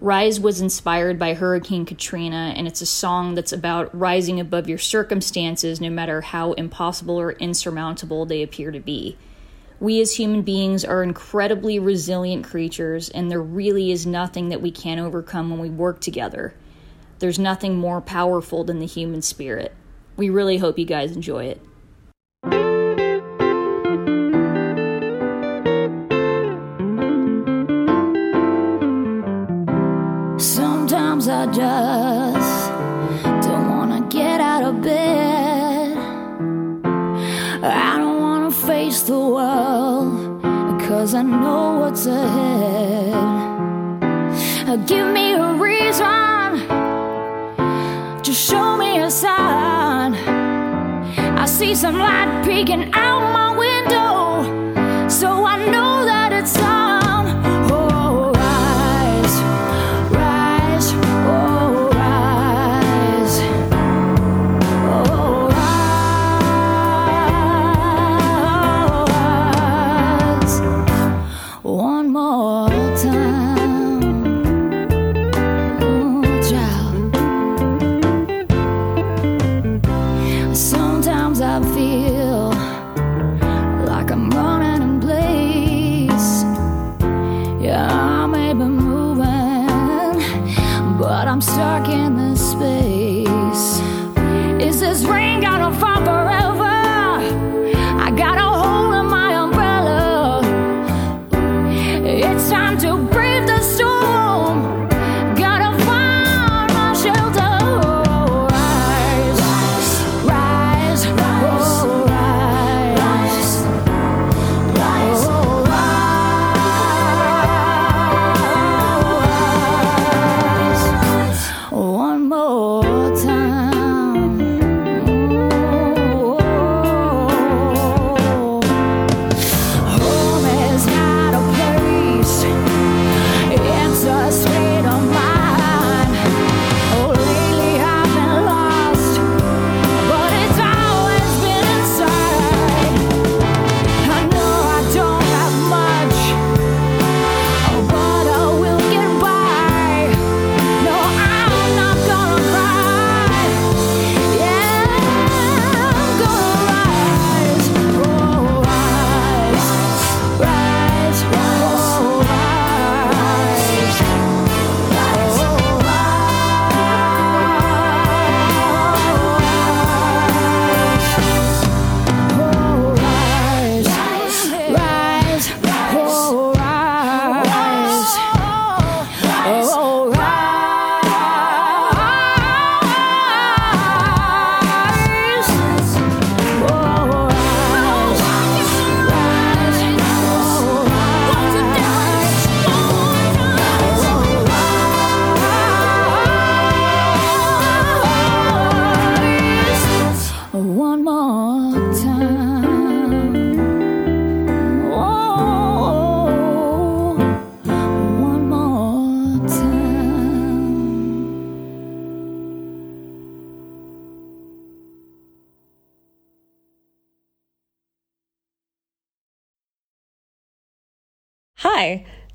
Rise 0.00 0.40
was 0.40 0.60
inspired 0.60 1.16
by 1.16 1.34
Hurricane 1.34 1.86
Katrina, 1.86 2.54
and 2.56 2.66
it's 2.66 2.80
a 2.80 2.86
song 2.86 3.36
that's 3.36 3.52
about 3.52 3.96
rising 3.96 4.40
above 4.40 4.68
your 4.68 4.78
circumstances 4.78 5.80
no 5.80 5.90
matter 5.90 6.22
how 6.22 6.54
impossible 6.54 7.20
or 7.20 7.34
insurmountable 7.34 8.26
they 8.26 8.42
appear 8.42 8.72
to 8.72 8.80
be. 8.80 9.16
We 9.78 10.00
as 10.00 10.16
human 10.16 10.42
beings 10.42 10.84
are 10.84 11.04
incredibly 11.04 11.78
resilient 11.78 12.44
creatures, 12.44 13.10
and 13.10 13.30
there 13.30 13.40
really 13.40 13.92
is 13.92 14.04
nothing 14.04 14.48
that 14.48 14.60
we 14.60 14.72
can't 14.72 15.00
overcome 15.00 15.50
when 15.50 15.60
we 15.60 15.70
work 15.70 16.00
together. 16.00 16.52
There's 17.20 17.38
nothing 17.38 17.76
more 17.76 18.00
powerful 18.00 18.64
than 18.64 18.80
the 18.80 18.86
human 18.86 19.22
spirit. 19.22 19.72
We 20.16 20.30
really 20.30 20.58
hope 20.58 20.80
you 20.80 20.84
guys 20.84 21.14
enjoy 21.14 21.44
it. 21.44 21.60
I 41.22 41.24
know 41.24 41.78
what's 41.78 42.04
ahead. 42.06 43.14
Uh, 44.68 44.74
give 44.88 45.06
me 45.06 45.34
a 45.34 45.54
reason 45.54 46.66
to 48.24 48.32
show 48.32 48.76
me 48.76 48.98
a 48.98 49.08
sign. 49.08 50.14
I 51.38 51.46
see 51.46 51.76
some 51.76 51.96
light 51.96 52.42
peeking 52.44 52.92
out 52.94 53.20
my 53.38 53.56
window, 53.56 55.08
so 55.08 55.44
I 55.44 55.64
know 55.70 56.04
that 56.06 56.32
it's 56.32 56.58
on. 56.58 56.91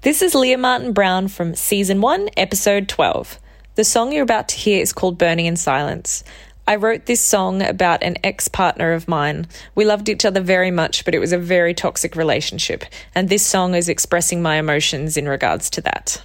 This 0.07 0.21
is 0.21 0.33
Leah 0.33 0.57
Martin 0.57 0.93
Brown 0.93 1.27
from 1.27 1.53
Season 1.53 1.99
1, 1.99 2.29
Episode 2.37 2.87
12. 2.87 3.39
The 3.75 3.83
song 3.83 4.13
you're 4.13 4.23
about 4.23 4.47
to 4.47 4.55
hear 4.55 4.81
is 4.81 4.93
called 4.93 5.17
Burning 5.17 5.47
in 5.47 5.57
Silence. 5.57 6.23
I 6.65 6.77
wrote 6.77 7.07
this 7.07 7.19
song 7.19 7.61
about 7.61 8.03
an 8.03 8.15
ex 8.23 8.47
partner 8.47 8.93
of 8.93 9.09
mine. 9.09 9.47
We 9.75 9.83
loved 9.83 10.07
each 10.07 10.23
other 10.23 10.39
very 10.39 10.71
much, 10.71 11.03
but 11.03 11.13
it 11.13 11.19
was 11.19 11.33
a 11.33 11.37
very 11.37 11.73
toxic 11.73 12.15
relationship, 12.15 12.85
and 13.13 13.27
this 13.27 13.45
song 13.45 13.75
is 13.75 13.89
expressing 13.89 14.41
my 14.41 14.55
emotions 14.55 15.17
in 15.17 15.27
regards 15.27 15.69
to 15.71 15.81
that. 15.81 16.21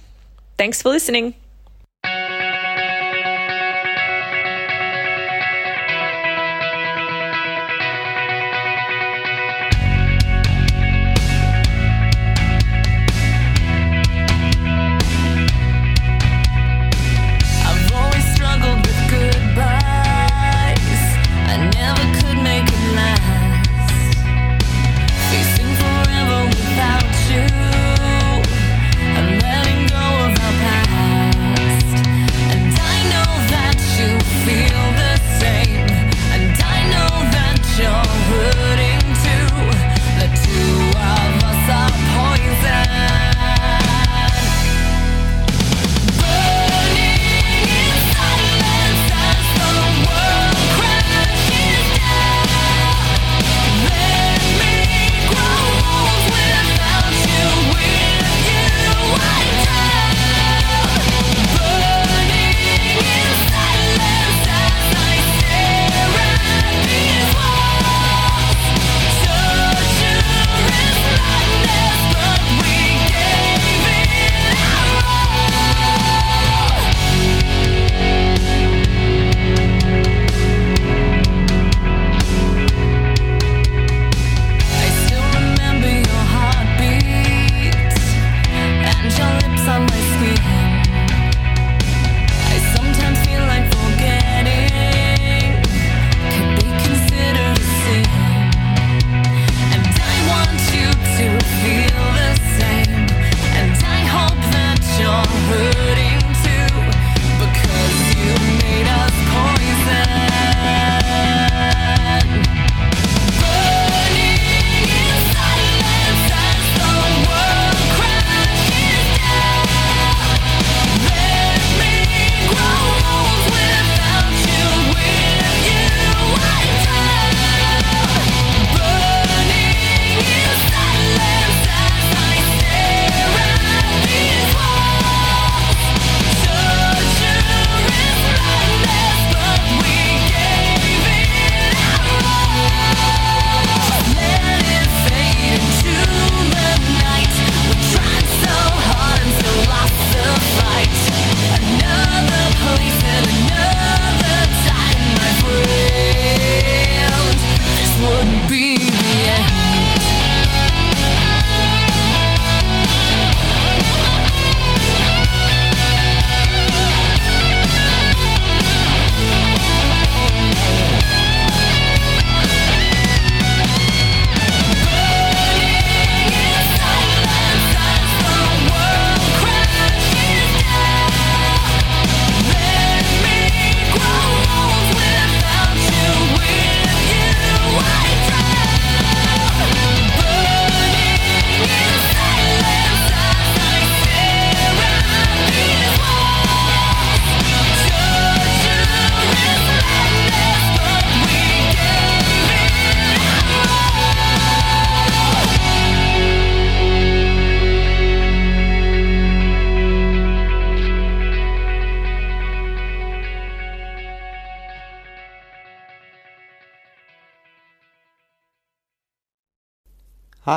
Thanks 0.57 0.81
for 0.81 0.87
listening. 0.87 1.33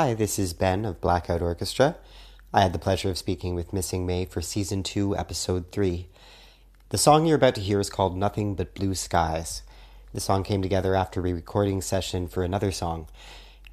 Hi, 0.07 0.13
this 0.13 0.39
is 0.39 0.53
Ben 0.53 0.85
of 0.85 1.01
Blackout 1.01 1.41
Orchestra. 1.41 1.97
I 2.53 2.61
had 2.61 2.71
the 2.71 2.79
pleasure 2.79 3.09
of 3.09 3.17
speaking 3.17 3.55
with 3.55 3.73
Missing 3.73 4.05
Mei 4.05 4.23
for 4.23 4.39
Season 4.39 4.81
2, 4.81 5.17
Episode 5.17 5.69
3. 5.73 6.07
The 6.91 6.97
song 6.97 7.25
you're 7.25 7.35
about 7.35 7.55
to 7.55 7.61
hear 7.61 7.81
is 7.81 7.89
called 7.89 8.15
Nothing 8.15 8.55
But 8.55 8.73
Blue 8.73 8.95
Skies. 8.95 9.63
The 10.13 10.21
song 10.21 10.45
came 10.45 10.61
together 10.61 10.95
after 10.95 11.19
a 11.19 11.33
recording 11.33 11.81
session 11.81 12.29
for 12.29 12.41
another 12.41 12.71
song. 12.71 13.09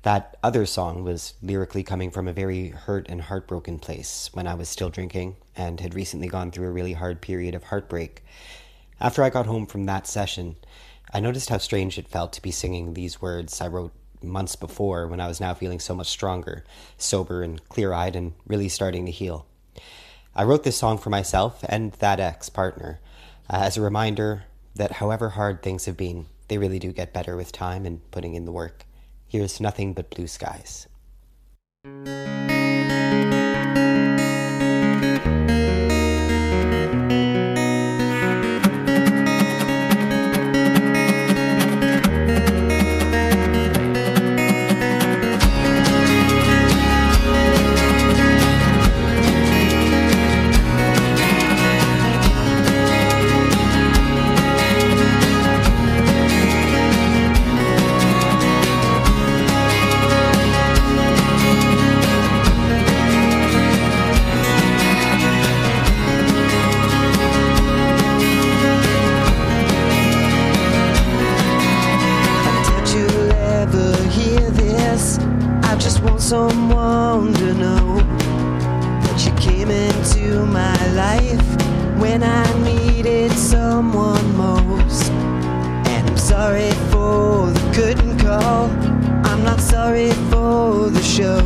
That 0.03 0.37
other 0.43 0.67
song 0.67 1.05
was 1.05 1.35
lyrically 1.41 1.85
coming 1.85 2.11
from 2.11 2.27
a 2.27 2.33
very 2.33 2.71
hurt 2.71 3.07
and 3.09 3.23
heartbroken 3.23 3.79
place 3.79 4.29
when 4.33 4.49
I 4.49 4.55
was 4.55 4.69
still 4.69 4.91
drinking 4.91 5.37
and 5.55 5.79
had 5.79 5.95
recently 5.95 6.27
gone 6.27 6.51
through 6.51 6.67
a 6.67 6.73
really 6.73 6.95
hard 6.95 7.21
period 7.21 7.55
of 7.55 7.63
heartbreak. 7.63 8.25
After 9.01 9.23
I 9.23 9.31
got 9.31 9.47
home 9.47 9.67
from 9.67 9.85
that 9.85 10.09
session, 10.09 10.57
I 11.13 11.21
noticed 11.21 11.51
how 11.51 11.59
strange 11.59 11.97
it 11.97 12.09
felt 12.09 12.33
to 12.33 12.43
be 12.43 12.51
singing 12.51 12.95
these 12.95 13.23
words 13.23 13.61
I 13.61 13.69
wrote 13.69 13.93
months 14.27 14.57
before 14.57 15.07
when 15.07 15.21
I 15.21 15.29
was 15.29 15.41
now 15.41 15.55
feeling 15.55 15.81
so 15.81 15.95
much 15.95 16.09
stronger, 16.09 16.65
sober 16.99 17.43
and 17.43 17.67
clear 17.69 17.93
eyed, 17.93 18.17
and 18.17 18.33
really 18.47 18.69
starting 18.69 19.07
to 19.07 19.13
heal. 19.13 19.47
I 20.35 20.45
wrote 20.45 20.65
this 20.65 20.77
song 20.77 20.99
for 20.99 21.11
myself 21.11 21.65
and 21.69 21.93
that 21.95 22.21
ex 22.21 22.49
partner 22.49 23.01
uh, 23.49 23.59
as 23.63 23.77
a 23.77 23.83
reminder 23.83 24.45
that 24.75 24.93
however 24.93 25.31
hard 25.31 25.63
things 25.63 25.85
have 25.85 25.97
been, 25.97 26.27
they 26.49 26.59
really 26.59 26.79
do 26.79 26.93
get 26.93 27.13
better 27.13 27.37
with 27.37 27.53
time 27.53 27.87
and 27.87 28.09
putting 28.11 28.35
in 28.35 28.45
the 28.45 28.53
work. 28.53 28.85
Here's 29.29 29.61
nothing 29.61 29.95
but 29.95 30.11
blue 30.11 30.27
skies. 30.27 30.89
Someone 76.25 77.33
to 77.35 77.55
know 77.55 77.97
that 79.03 79.25
you 79.25 79.33
came 79.35 79.71
into 79.71 80.45
my 80.47 80.93
life 80.93 81.47
when 82.01 82.23
I 82.23 82.45
needed 82.63 83.31
someone 83.33 84.37
most. 84.37 85.11
And 85.91 86.09
I'm 86.09 86.17
sorry 86.17 86.71
for 86.91 87.51
the 87.51 87.73
couldn't 87.75 88.19
call. 88.19 88.71
I'm 89.27 89.43
not 89.45 89.61
sorry 89.61 90.11
for 90.31 90.91
the 90.91 91.03
show. 91.03 91.41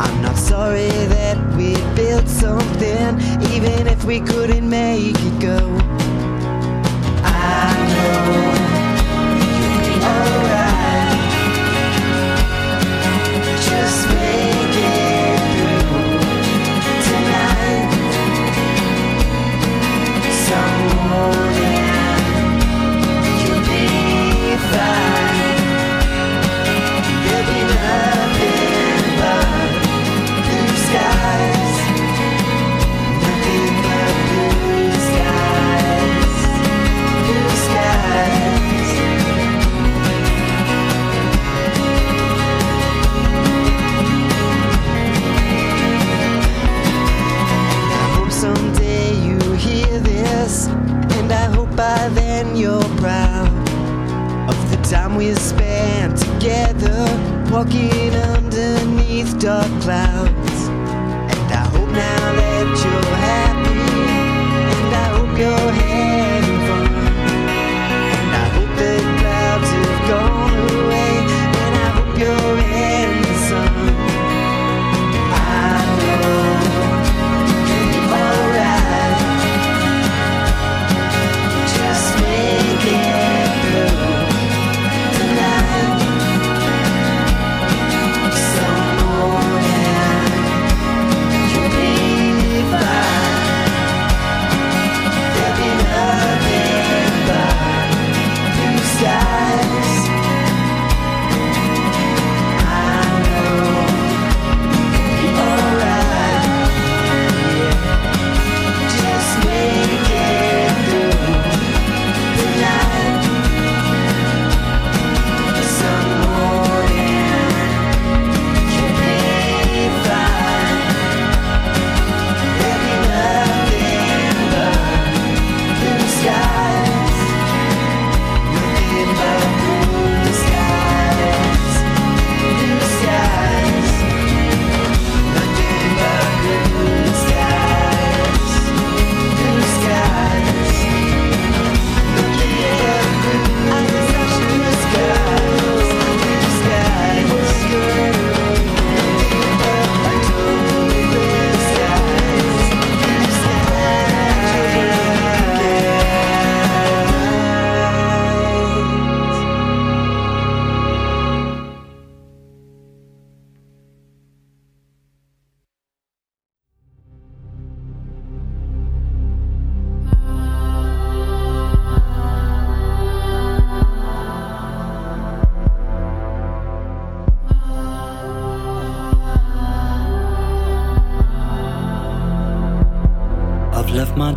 I'm 0.00 0.22
not 0.22 0.36
sorry 0.36 0.90
that 1.16 1.38
we 1.56 1.74
built 1.94 2.28
something, 2.28 3.20
even 3.52 3.86
if 3.86 4.04
we 4.04 4.20
couldn't 4.20 4.68
make 4.68 5.16
it 5.18 5.40
go. 5.40 5.81
Time 54.92 55.16
we 55.16 55.34
spent 55.36 56.18
together, 56.18 57.06
walking 57.50 58.14
underneath 58.14 59.38
dark 59.38 59.66
clouds. 59.80 60.41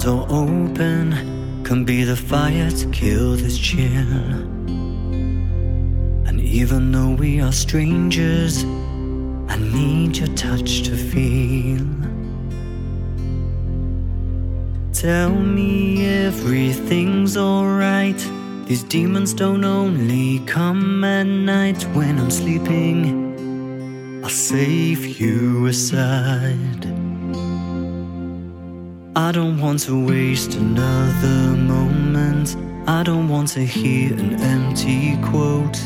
Door 0.06 0.28
open, 0.30 1.64
can 1.64 1.84
be 1.84 2.04
the 2.04 2.16
fire 2.16 2.70
to 2.70 2.88
kill 2.92 3.36
this 3.36 3.58
chill. 3.58 4.14
And 6.28 6.40
even 6.40 6.92
though 6.92 7.16
we 7.16 7.42
are 7.42 7.52
strangers, 7.52 8.64
I 9.48 9.58
need 9.58 10.18
your 10.18 10.28
touch 10.36 10.84
to 10.84 10.96
feel. 10.96 11.88
Tell 14.94 15.32
me 15.32 16.06
everything's 16.06 17.36
alright. 17.36 18.20
These 18.68 18.84
demons 18.84 19.34
don't 19.34 19.66
only 19.66 20.38
come 20.46 21.04
at 21.04 21.26
night 21.26 21.82
when 21.96 22.20
I'm 22.20 22.30
sleeping. 22.30 24.22
I'll 24.24 24.30
save 24.30 25.20
you 25.20 25.66
aside. 25.66 27.15
I 29.18 29.32
don't 29.32 29.62
want 29.62 29.80
to 29.84 30.06
waste 30.06 30.56
another 30.56 31.56
moment. 31.56 32.58
I 32.86 33.02
don't 33.02 33.30
want 33.30 33.48
to 33.50 33.62
hear 33.66 34.12
an 34.12 34.42
empty 34.42 35.16
quote. 35.30 35.80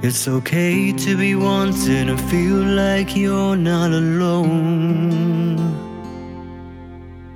It's 0.00 0.28
okay 0.28 0.92
to 0.92 1.16
be 1.16 1.34
wanted 1.34 2.08
and 2.08 2.20
feel 2.30 2.62
like 2.62 3.16
you're 3.16 3.56
not 3.56 3.90
alone. 3.90 5.58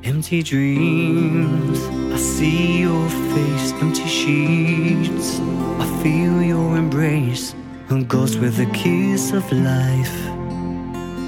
Empty 0.04 0.44
dreams, 0.44 1.80
I 2.14 2.16
see 2.16 2.82
your 2.82 3.08
face, 3.08 3.72
empty 3.82 4.06
sheets. 4.06 5.40
I 5.80 6.00
feel 6.04 6.40
your 6.40 6.76
embrace, 6.76 7.56
a 7.90 8.00
ghost 8.04 8.38
with 8.38 8.60
a 8.60 8.66
kiss 8.66 9.32
of 9.32 9.50
life. 9.50 10.39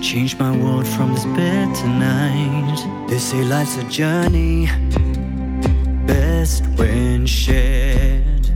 Change 0.03 0.37
my 0.37 0.55
world 0.57 0.87
from 0.87 1.15
this 1.15 1.25
bed 1.27 1.75
tonight. 1.77 3.07
They 3.09 3.19
say 3.19 3.45
life's 3.45 3.77
a 3.77 3.85
journey, 3.85 4.67
best 6.07 6.67
when 6.77 7.25
shared. 7.25 8.47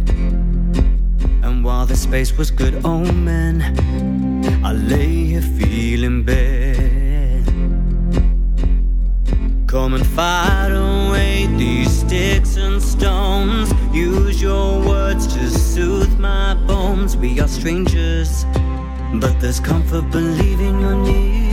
And 1.44 1.64
while 1.64 1.86
the 1.86 1.94
space 1.96 2.36
was 2.36 2.50
good 2.50 2.84
omen, 2.84 3.62
I 4.64 4.72
lay 4.72 5.06
here 5.06 5.40
feeling 5.40 6.24
bad. 6.24 7.46
Come 9.68 9.94
and 9.94 10.04
fight 10.04 10.72
away 10.72 11.46
these 11.56 12.00
sticks 12.00 12.56
and 12.56 12.82
stones. 12.82 13.72
Use 13.94 14.42
your 14.42 14.80
words 14.84 15.28
to 15.28 15.48
soothe 15.48 16.18
my 16.18 16.54
bones. 16.66 17.16
We 17.16 17.40
are 17.40 17.48
strangers, 17.48 18.44
but 19.14 19.40
there's 19.40 19.60
comfort 19.60 20.10
believing 20.10 20.80
you're 20.80 20.96
near. 20.96 21.46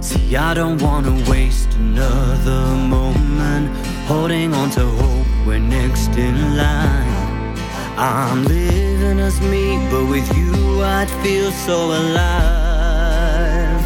See, 0.00 0.36
I 0.36 0.54
don't 0.54 0.80
wanna 0.82 1.12
waste 1.30 1.72
another 1.74 2.60
moment 2.96 3.70
holding 4.06 4.52
on 4.54 4.70
to 4.70 4.84
hope 4.84 5.26
we're 5.46 5.58
next 5.58 6.16
in 6.16 6.56
line. 6.56 7.56
I'm 7.96 8.44
living 8.44 9.20
as 9.20 9.40
me, 9.40 9.78
but 9.90 10.06
with 10.06 10.28
you 10.36 10.82
I'd 10.82 11.10
feel 11.22 11.50
so 11.52 11.76
alive. 12.00 13.82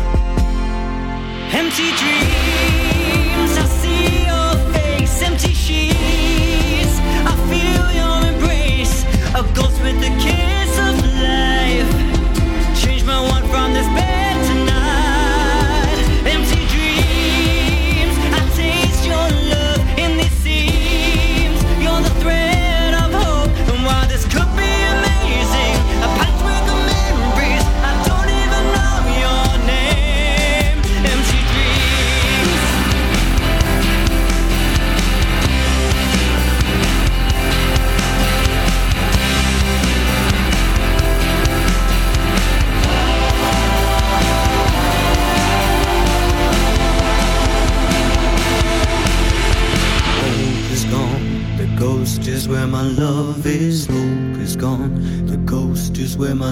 Empty 1.52 1.90
dreams, 2.00 3.52
I 3.64 3.66
see 3.82 4.26
your 4.30 4.52
face. 4.72 5.22
Empty 5.22 5.54
sheets, 5.64 6.94
I 7.30 7.34
feel 7.50 7.86
your 8.00 8.16
embrace. 8.32 9.04
A 9.34 9.42
ghost 9.54 9.82
with 9.82 10.08
a 10.10 10.12
kiss 10.22 10.35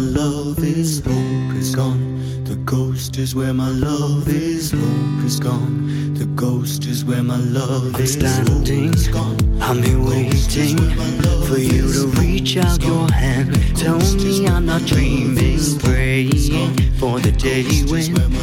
love 0.04 0.58
is. 0.58 1.00
Hope 1.00 1.56
is 1.56 1.74
gone. 1.74 2.44
The 2.44 2.56
ghost 2.56 3.16
is 3.16 3.34
where 3.34 3.54
my 3.54 3.70
love 3.70 4.28
is. 4.28 4.70
Hope 4.70 5.24
is 5.24 5.40
gone. 5.40 6.14
The 6.14 6.26
ghost 6.26 6.84
is 6.86 7.04
where 7.04 7.22
my 7.22 7.38
love 7.38 7.98
is. 7.98 8.12
Standing, 8.12 8.94
I'm 9.60 9.82
here 9.82 10.00
waiting 10.00 10.76
for 11.46 11.58
you 11.58 11.92
to 11.92 12.06
reach 12.20 12.56
out 12.56 12.82
your 12.82 13.10
hand. 13.10 13.54
Tell 13.76 13.98
me 13.98 14.46
I'm 14.46 14.66
not 14.66 14.82
dreaming, 14.82 15.58
praying 15.80 16.76
for 16.98 17.18
the 17.20 17.32
day 17.32 17.64
when 17.90 18.33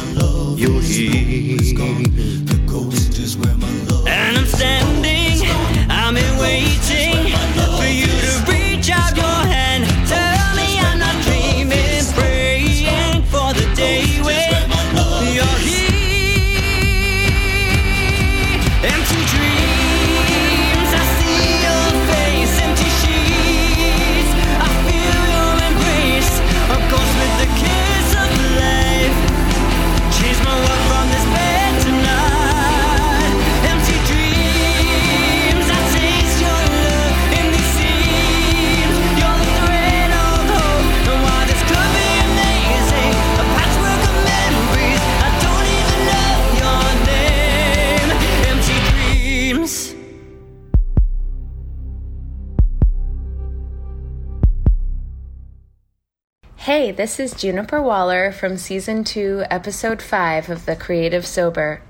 this 57.02 57.18
is 57.18 57.34
Juniper 57.34 57.82
Waller 57.82 58.30
from 58.30 58.56
season 58.56 59.02
2, 59.02 59.46
episode 59.50 60.00
5 60.00 60.48
of 60.48 60.66
The 60.66 60.76
Creative 60.76 61.26
Sober. 61.26 61.82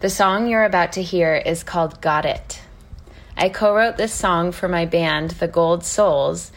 The 0.00 0.08
song 0.08 0.46
you're 0.46 0.64
about 0.64 0.92
to 0.92 1.02
hear 1.02 1.34
is 1.34 1.62
called 1.62 2.00
Got 2.00 2.24
It. 2.24 2.62
I 3.36 3.50
co 3.50 3.74
wrote 3.74 3.98
this 3.98 4.14
song 4.14 4.50
for 4.50 4.68
my 4.68 4.86
band, 4.86 5.32
The 5.32 5.48
Gold 5.48 5.84
Souls, 5.84 6.50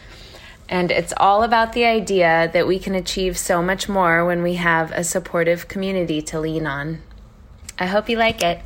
and 0.70 0.90
it's 0.90 1.12
all 1.18 1.42
about 1.42 1.74
the 1.74 1.84
idea 1.84 2.48
that 2.50 2.66
we 2.66 2.78
can 2.78 2.94
achieve 2.94 3.36
so 3.36 3.60
much 3.60 3.90
more 3.90 4.24
when 4.24 4.42
we 4.42 4.54
have 4.54 4.90
a 4.92 5.04
supportive 5.04 5.68
community 5.68 6.22
to 6.22 6.40
lean 6.40 6.66
on. 6.66 7.02
I 7.78 7.84
hope 7.84 8.08
you 8.08 8.16
like 8.16 8.42
it. 8.42 8.62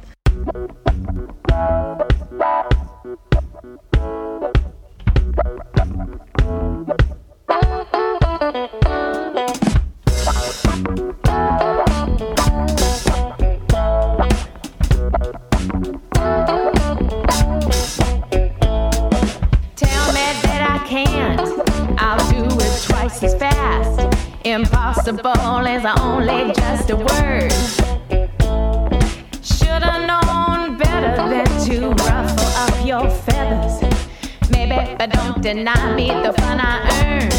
Impossible 24.45 25.67
is 25.67 25.85
only 26.01 26.53
just 26.55 26.89
a 26.89 26.97
word. 26.97 27.53
Should've 29.43 30.07
known 30.07 30.79
better 30.79 31.15
than 31.29 31.47
to 31.67 31.91
ruffle 31.91 32.47
up 32.57 32.87
your 32.87 33.11
feathers. 33.11 33.83
Maybe, 34.51 34.97
but 34.97 35.11
don't 35.11 35.43
deny 35.43 35.95
me 35.95 36.09
the 36.09 36.33
fun 36.39 36.59
I 36.59 36.81
earned. 37.05 37.35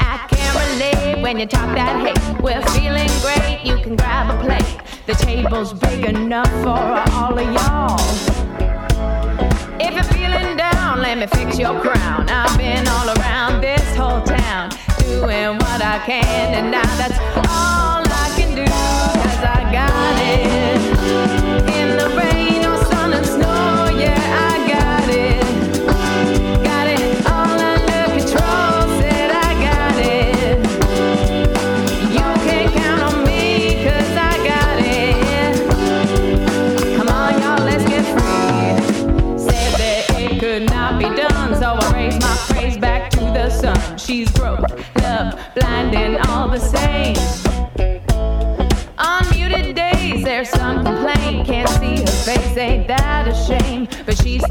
I 0.00 0.26
can't 0.30 0.54
relate 0.72 1.22
when 1.22 1.38
you 1.38 1.46
talk 1.46 1.74
that 1.74 2.00
hate. 2.00 2.42
We're 2.42 2.62
feeling 2.72 3.10
great, 3.20 3.60
you 3.64 3.82
can 3.82 3.96
grab 3.96 4.34
a 4.34 4.42
plate. 4.42 4.80
The 5.06 5.12
table's 5.12 5.74
big 5.74 6.06
enough 6.06 6.50
for 6.62 7.12
all 7.12 7.38
of 7.38 7.52
y'all. 7.52 8.00
If 9.78 9.92
you're 9.94 10.02
feeling 10.04 10.56
down, 10.56 11.00
let 11.02 11.18
me 11.18 11.26
fix 11.26 11.58
your 11.58 11.78
crown. 11.80 12.28
I've 12.30 12.56
been 12.56 12.88
all 12.88 13.10
around 13.18 13.60
this 13.60 13.96
whole 13.96 14.22
town, 14.22 14.70
doing 15.08 15.56
what 15.56 15.80
I 15.82 15.98
can, 16.04 16.54
and 16.54 16.70
now 16.70 16.96
that's 16.96 17.18
all 17.48 17.97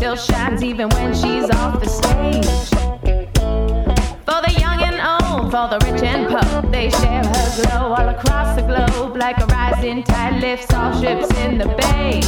still 0.08 0.36
shines 0.36 0.64
even 0.64 0.88
when 0.90 1.14
she's 1.14 1.50
off 1.50 1.82
the 1.82 1.90
stage. 1.90 2.70
For 4.26 4.40
the 4.46 4.54
young 4.58 4.82
and 4.82 5.00
old, 5.14 5.52
for 5.52 5.68
the 5.68 5.80
rich 5.86 6.02
and 6.02 6.28
poor, 6.30 6.72
they 6.72 6.90
share 6.90 7.26
her 7.26 7.62
glow 7.62 7.94
all 7.94 8.08
across 8.08 8.56
the 8.56 8.62
globe 8.62 9.18
like 9.18 9.38
a 9.40 9.46
rising 9.48 10.04
tide 10.04 10.40
lifts 10.42 10.74
all 10.74 10.94
ships 11.02 11.30
in 11.40 11.58
the 11.58 11.68
bay. 11.82 12.22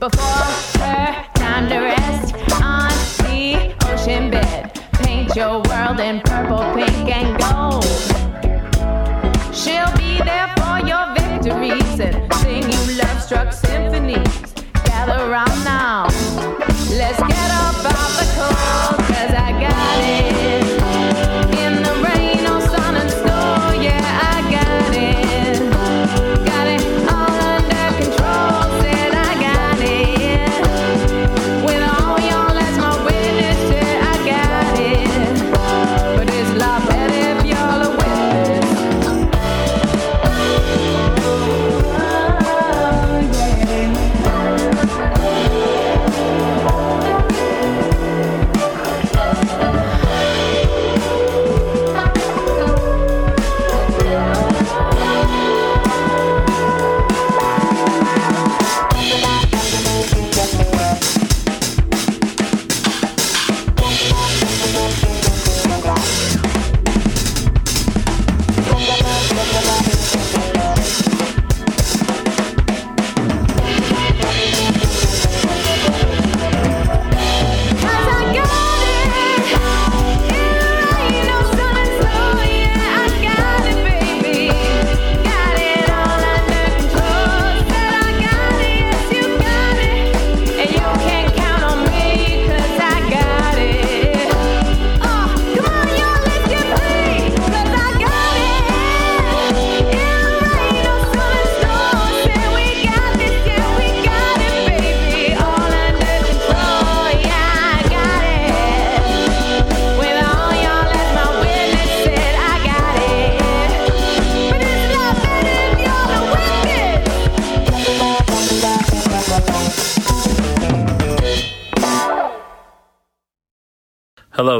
Before 0.00 0.48
her 0.82 1.24
time 1.34 1.68
to 1.68 1.78
rest 1.78 2.34
on 2.60 2.90
the 3.22 3.72
ocean 3.86 4.28
bed, 4.28 4.74
paint 4.94 5.36
your 5.36 5.62
world 5.68 6.00
in 6.00 6.20
purple, 6.22 6.64
pink, 6.74 7.14
and 7.14 7.38
gold. 7.38 7.84
She'll 9.54 9.94
be 9.96 10.18
there 10.30 10.52
for 10.58 10.84
your 10.84 11.14
victories 11.14 12.00
and 12.00 12.34
sing 12.40 12.64
you 12.64 12.98
love 12.98 13.22
struck 13.22 13.52
symphonies. 13.52 14.45
Gather 15.06 15.30
round 15.30 15.64
now. 15.64 16.06
Let's 16.90 17.20
get 17.20 17.50
up 17.52 17.95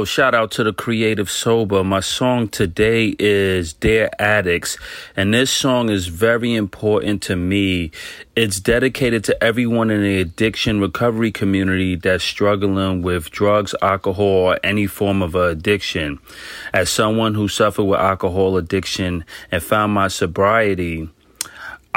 shout 0.07 0.33
out 0.33 0.51
to 0.51 0.63
the 0.63 0.71
Creative 0.71 1.29
Sober. 1.29 1.83
My 1.83 1.99
song 1.99 2.47
today 2.47 3.13
is 3.19 3.73
Dear 3.73 4.09
Addicts, 4.17 4.77
and 5.17 5.33
this 5.33 5.51
song 5.51 5.89
is 5.89 6.07
very 6.07 6.55
important 6.55 7.21
to 7.23 7.35
me. 7.35 7.91
It's 8.35 8.61
dedicated 8.61 9.25
to 9.25 9.43
everyone 9.43 9.91
in 9.91 10.01
the 10.01 10.21
addiction 10.21 10.79
recovery 10.79 11.31
community 11.31 11.97
that's 11.97 12.23
struggling 12.23 13.01
with 13.01 13.29
drugs, 13.31 13.75
alcohol, 13.81 14.25
or 14.25 14.59
any 14.63 14.87
form 14.87 15.21
of 15.21 15.35
addiction. 15.35 16.19
As 16.73 16.89
someone 16.89 17.33
who 17.35 17.49
suffered 17.49 17.83
with 17.83 17.99
alcohol 17.99 18.55
addiction 18.55 19.25
and 19.51 19.61
found 19.61 19.93
my 19.93 20.07
sobriety, 20.07 21.09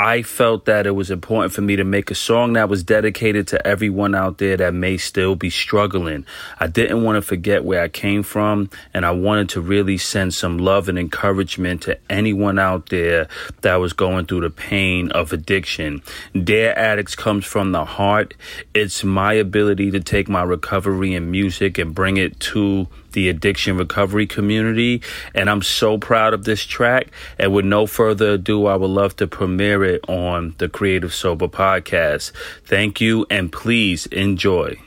I 0.02 0.22
felt 0.22 0.64
that 0.64 0.86
it 0.86 0.92
was 0.92 1.10
important 1.10 1.52
for 1.52 1.60
me 1.60 1.76
to 1.76 1.84
make 1.84 2.10
a 2.10 2.14
song 2.14 2.54
that 2.54 2.70
was 2.70 2.82
dedicated 2.82 3.48
to 3.48 3.66
everyone 3.66 4.14
out 4.14 4.38
there 4.38 4.56
that 4.56 4.72
may 4.72 4.96
still 4.96 5.36
be 5.36 5.50
struggling. 5.50 6.24
I 6.58 6.68
didn't 6.68 7.04
want 7.04 7.16
to 7.16 7.22
forget 7.22 7.66
where 7.66 7.82
I 7.82 7.88
came 7.88 8.22
from, 8.22 8.70
and 8.94 9.04
I 9.04 9.10
wanted 9.10 9.50
to 9.50 9.60
really 9.60 9.98
send 9.98 10.32
some 10.32 10.56
love 10.56 10.88
and 10.88 10.98
encouragement 10.98 11.82
to 11.82 11.98
anyone 12.08 12.58
out 12.58 12.88
there 12.88 13.28
that 13.60 13.74
was 13.74 13.92
going 13.92 14.24
through 14.24 14.40
the 14.40 14.48
pain 14.48 15.12
of 15.12 15.34
addiction. 15.34 16.00
Dear 16.32 16.72
Addicts 16.72 17.14
comes 17.14 17.44
from 17.44 17.72
the 17.72 17.84
heart. 17.84 18.32
It's 18.72 19.04
my 19.04 19.34
ability 19.34 19.90
to 19.90 20.00
take 20.00 20.30
my 20.30 20.42
recovery 20.42 21.12
in 21.12 21.30
music 21.30 21.76
and 21.76 21.94
bring 21.94 22.16
it 22.16 22.40
to 22.40 22.88
the 23.12 23.28
addiction 23.28 23.76
recovery 23.76 24.26
community. 24.26 25.02
And 25.34 25.50
I'm 25.50 25.62
so 25.62 25.98
proud 25.98 26.34
of 26.34 26.44
this 26.44 26.64
track. 26.64 27.08
And 27.38 27.52
with 27.52 27.64
no 27.64 27.86
further 27.86 28.30
ado, 28.32 28.66
I 28.66 28.76
would 28.76 28.90
love 28.90 29.16
to 29.16 29.26
premiere 29.26 29.84
it 29.84 30.08
on 30.08 30.54
the 30.58 30.68
Creative 30.68 31.12
Sober 31.12 31.48
podcast. 31.48 32.32
Thank 32.64 33.00
you 33.00 33.26
and 33.30 33.52
please 33.52 34.06
enjoy. 34.06 34.80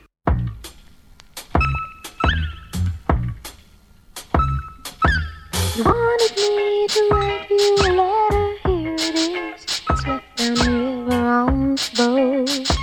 Wanted 5.76 6.38
me 6.38 6.88
to 6.88 7.10
write 7.12 7.50
you 7.50 7.76
a 7.78 7.90
letter, 7.98 8.56
here 8.66 8.96
it 8.96 9.16
is. 9.58 9.82
The 10.38 10.64
boat. 11.98 12.83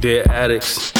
Dear 0.00 0.24
addicts. 0.28 0.91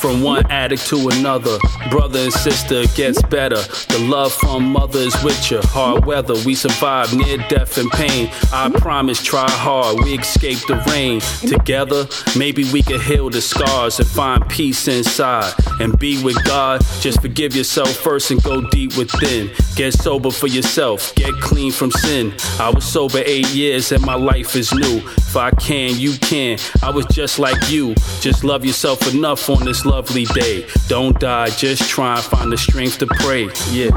From 0.00 0.22
one 0.22 0.48
addict 0.48 0.86
to 0.86 1.08
another, 1.08 1.58
brother 1.90 2.20
and 2.20 2.32
sister 2.32 2.86
gets 2.94 3.20
better. 3.22 3.56
The 3.56 4.06
love 4.08 4.32
from 4.32 4.70
mother 4.70 5.00
is 5.00 5.24
with 5.24 5.50
you. 5.50 5.58
Hard 5.64 6.06
weather, 6.06 6.34
we 6.46 6.54
survive 6.54 7.12
near 7.16 7.38
death 7.48 7.78
and 7.78 7.90
pain. 7.90 8.30
I 8.52 8.70
promise, 8.70 9.20
try 9.20 9.50
hard, 9.50 9.98
we 10.04 10.16
escape 10.16 10.60
the 10.68 10.76
rain. 10.92 11.20
Together, 11.40 12.06
maybe 12.38 12.70
we 12.72 12.80
can 12.82 13.00
heal 13.00 13.28
the 13.28 13.40
scars 13.40 13.98
and 13.98 14.08
find 14.08 14.48
peace 14.48 14.86
inside 14.86 15.52
and 15.80 15.98
be 15.98 16.22
with 16.22 16.42
God. 16.44 16.80
Just 17.00 17.20
forgive 17.20 17.56
yourself 17.56 17.90
first 17.90 18.30
and 18.30 18.40
go 18.42 18.62
deep 18.70 18.96
within. 18.96 19.50
Get 19.74 19.94
sober 19.94 20.30
for 20.30 20.46
yourself, 20.46 21.12
get 21.16 21.34
clean 21.40 21.72
from 21.72 21.90
sin. 21.90 22.34
I 22.60 22.70
was 22.70 22.84
sober 22.84 23.22
eight 23.24 23.48
years 23.48 23.90
and 23.90 24.04
my 24.04 24.14
life 24.14 24.54
is 24.54 24.72
new. 24.72 24.98
If 24.98 25.36
I 25.36 25.50
can, 25.50 25.98
you 25.98 26.16
can. 26.18 26.58
I 26.82 26.90
was 26.90 27.04
just 27.06 27.38
like 27.38 27.68
you. 27.68 27.94
Just 28.20 28.44
love 28.44 28.64
yourself 28.64 29.12
enough 29.12 29.50
on 29.50 29.64
this 29.64 29.84
lovely 29.88 30.24
day. 30.26 30.66
Don't 30.86 31.18
die, 31.18 31.50
just 31.50 31.88
try 31.88 32.16
and 32.16 32.24
find 32.24 32.52
the 32.52 32.58
strength 32.58 32.98
to 32.98 33.06
pray. 33.06 33.48
Yeah. 33.70 33.90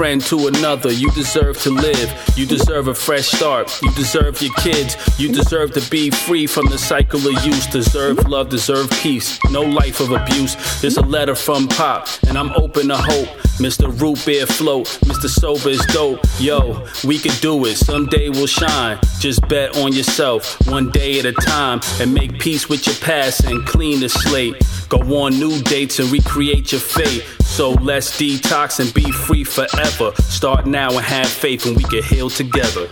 Friend 0.00 0.22
to 0.22 0.46
another, 0.46 0.90
you 0.90 1.10
deserve 1.10 1.58
to 1.58 1.68
live. 1.68 2.32
You 2.34 2.46
deserve 2.46 2.88
a 2.88 2.94
fresh 2.94 3.26
start. 3.26 3.70
You 3.82 3.92
deserve 3.92 4.40
your 4.40 4.54
kids. 4.54 4.96
You 5.18 5.30
deserve 5.30 5.72
to 5.72 5.90
be 5.90 6.08
free 6.10 6.46
from 6.46 6.64
the 6.70 6.78
cycle 6.78 7.20
of 7.20 7.44
use. 7.44 7.66
Deserve 7.66 8.26
love, 8.26 8.48
deserve 8.48 8.90
peace. 9.02 9.38
No 9.50 9.60
life 9.60 10.00
of 10.00 10.12
abuse. 10.12 10.56
There's 10.80 10.96
a 10.96 11.02
letter 11.02 11.34
from 11.34 11.68
Pop, 11.68 12.08
and 12.26 12.38
I'm 12.38 12.50
open 12.52 12.88
to 12.88 12.96
hope. 12.96 13.49
Mr. 13.60 14.00
Root 14.00 14.24
Beer 14.24 14.46
Float, 14.46 14.86
Mr. 15.04 15.28
Sober 15.28 15.68
is 15.68 15.84
dope. 15.86 16.20
Yo, 16.38 16.86
we 17.04 17.18
can 17.18 17.38
do 17.42 17.66
it. 17.66 17.76
Someday 17.76 18.30
we'll 18.30 18.46
shine. 18.46 18.98
Just 19.18 19.46
bet 19.48 19.76
on 19.76 19.92
yourself, 19.92 20.56
one 20.66 20.90
day 20.90 21.18
at 21.18 21.26
a 21.26 21.32
time, 21.32 21.80
and 22.00 22.14
make 22.14 22.38
peace 22.38 22.70
with 22.70 22.86
your 22.86 22.96
past 22.96 23.44
and 23.44 23.66
clean 23.66 24.00
the 24.00 24.08
slate. 24.08 24.56
Go 24.88 24.98
on 25.22 25.38
new 25.38 25.60
dates 25.64 25.98
and 25.98 26.10
recreate 26.10 26.72
your 26.72 26.80
fate. 26.80 27.22
So 27.42 27.72
let's 27.72 28.18
detox 28.18 28.80
and 28.80 28.94
be 28.94 29.12
free 29.12 29.44
forever. 29.44 30.12
Start 30.22 30.66
now 30.66 30.88
and 30.92 31.04
have 31.04 31.28
faith, 31.28 31.66
and 31.66 31.76
we 31.76 31.84
can 31.84 32.02
heal 32.02 32.30
together. 32.30 32.88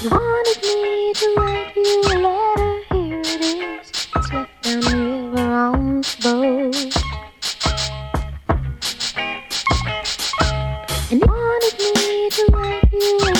You 0.00 0.10
wanted 0.10 0.62
me 0.62 1.12
to 1.14 1.34
write 1.36 1.74
you 1.74 2.00
a 2.02 2.14
letter, 2.22 2.82
here 2.92 3.20
it 3.24 3.84
is. 3.84 3.97
Slipped 4.10 4.62
down 4.62 5.38
on 5.38 6.00
the 6.00 6.16
boat. 6.22 6.96
And 11.10 11.20
you 11.20 11.26
wanted 11.26 11.74
me 11.78 12.30
to 12.30 12.42
write 12.52 12.92
you 12.92 13.37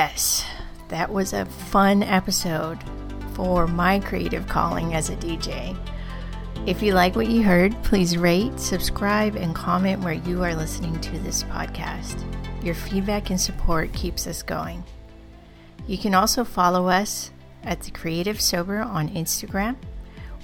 yes. 0.00 0.44
That 0.88 1.12
was 1.12 1.34
a 1.34 1.44
fun 1.44 2.02
episode 2.02 2.78
for 3.34 3.66
my 3.66 4.00
creative 4.00 4.48
calling 4.48 4.94
as 4.94 5.10
a 5.10 5.16
DJ. 5.16 5.76
If 6.66 6.82
you 6.82 6.94
like 6.94 7.16
what 7.16 7.28
you 7.28 7.42
heard, 7.42 7.74
please 7.82 8.16
rate, 8.16 8.58
subscribe, 8.58 9.36
and 9.36 9.54
comment 9.54 10.02
where 10.02 10.14
you 10.14 10.42
are 10.42 10.54
listening 10.54 10.98
to 11.02 11.18
this 11.18 11.42
podcast. 11.42 12.24
Your 12.64 12.74
feedback 12.74 13.28
and 13.28 13.38
support 13.38 13.92
keeps 13.92 14.26
us 14.26 14.42
going. 14.42 14.82
You 15.86 15.98
can 15.98 16.14
also 16.14 16.44
follow 16.44 16.88
us 16.88 17.30
at 17.62 17.82
The 17.82 17.90
Creative 17.90 18.40
Sober 18.40 18.78
on 18.78 19.10
Instagram 19.10 19.76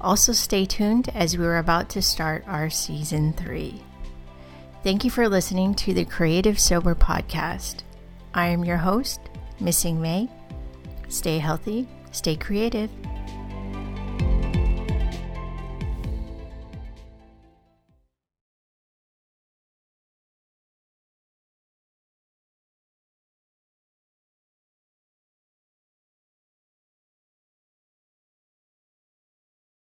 Also, 0.01 0.33
stay 0.33 0.65
tuned 0.67 1.09
as 1.15 1.39
we're 1.39 1.59
about 1.59 1.89
to 1.91 2.03
start 2.03 2.45
our 2.47 2.69
season 2.71 3.33
three. 3.33 3.83
Thank 4.83 5.05
you 5.05 5.11
for 5.11 5.29
listening 5.29 5.75
to 5.77 5.95
the 5.95 6.05
Creative 6.05 6.59
Sober 6.61 6.95
podcast. 6.95 7.83
I 8.35 8.49
am 8.49 8.65
your 8.65 8.77
host, 8.77 9.21
Missing 9.59 10.01
Mei. 10.01 10.29
Stay 11.09 11.39
healthy, 11.39 11.89
stay 12.13 12.37
creative, 12.37 12.91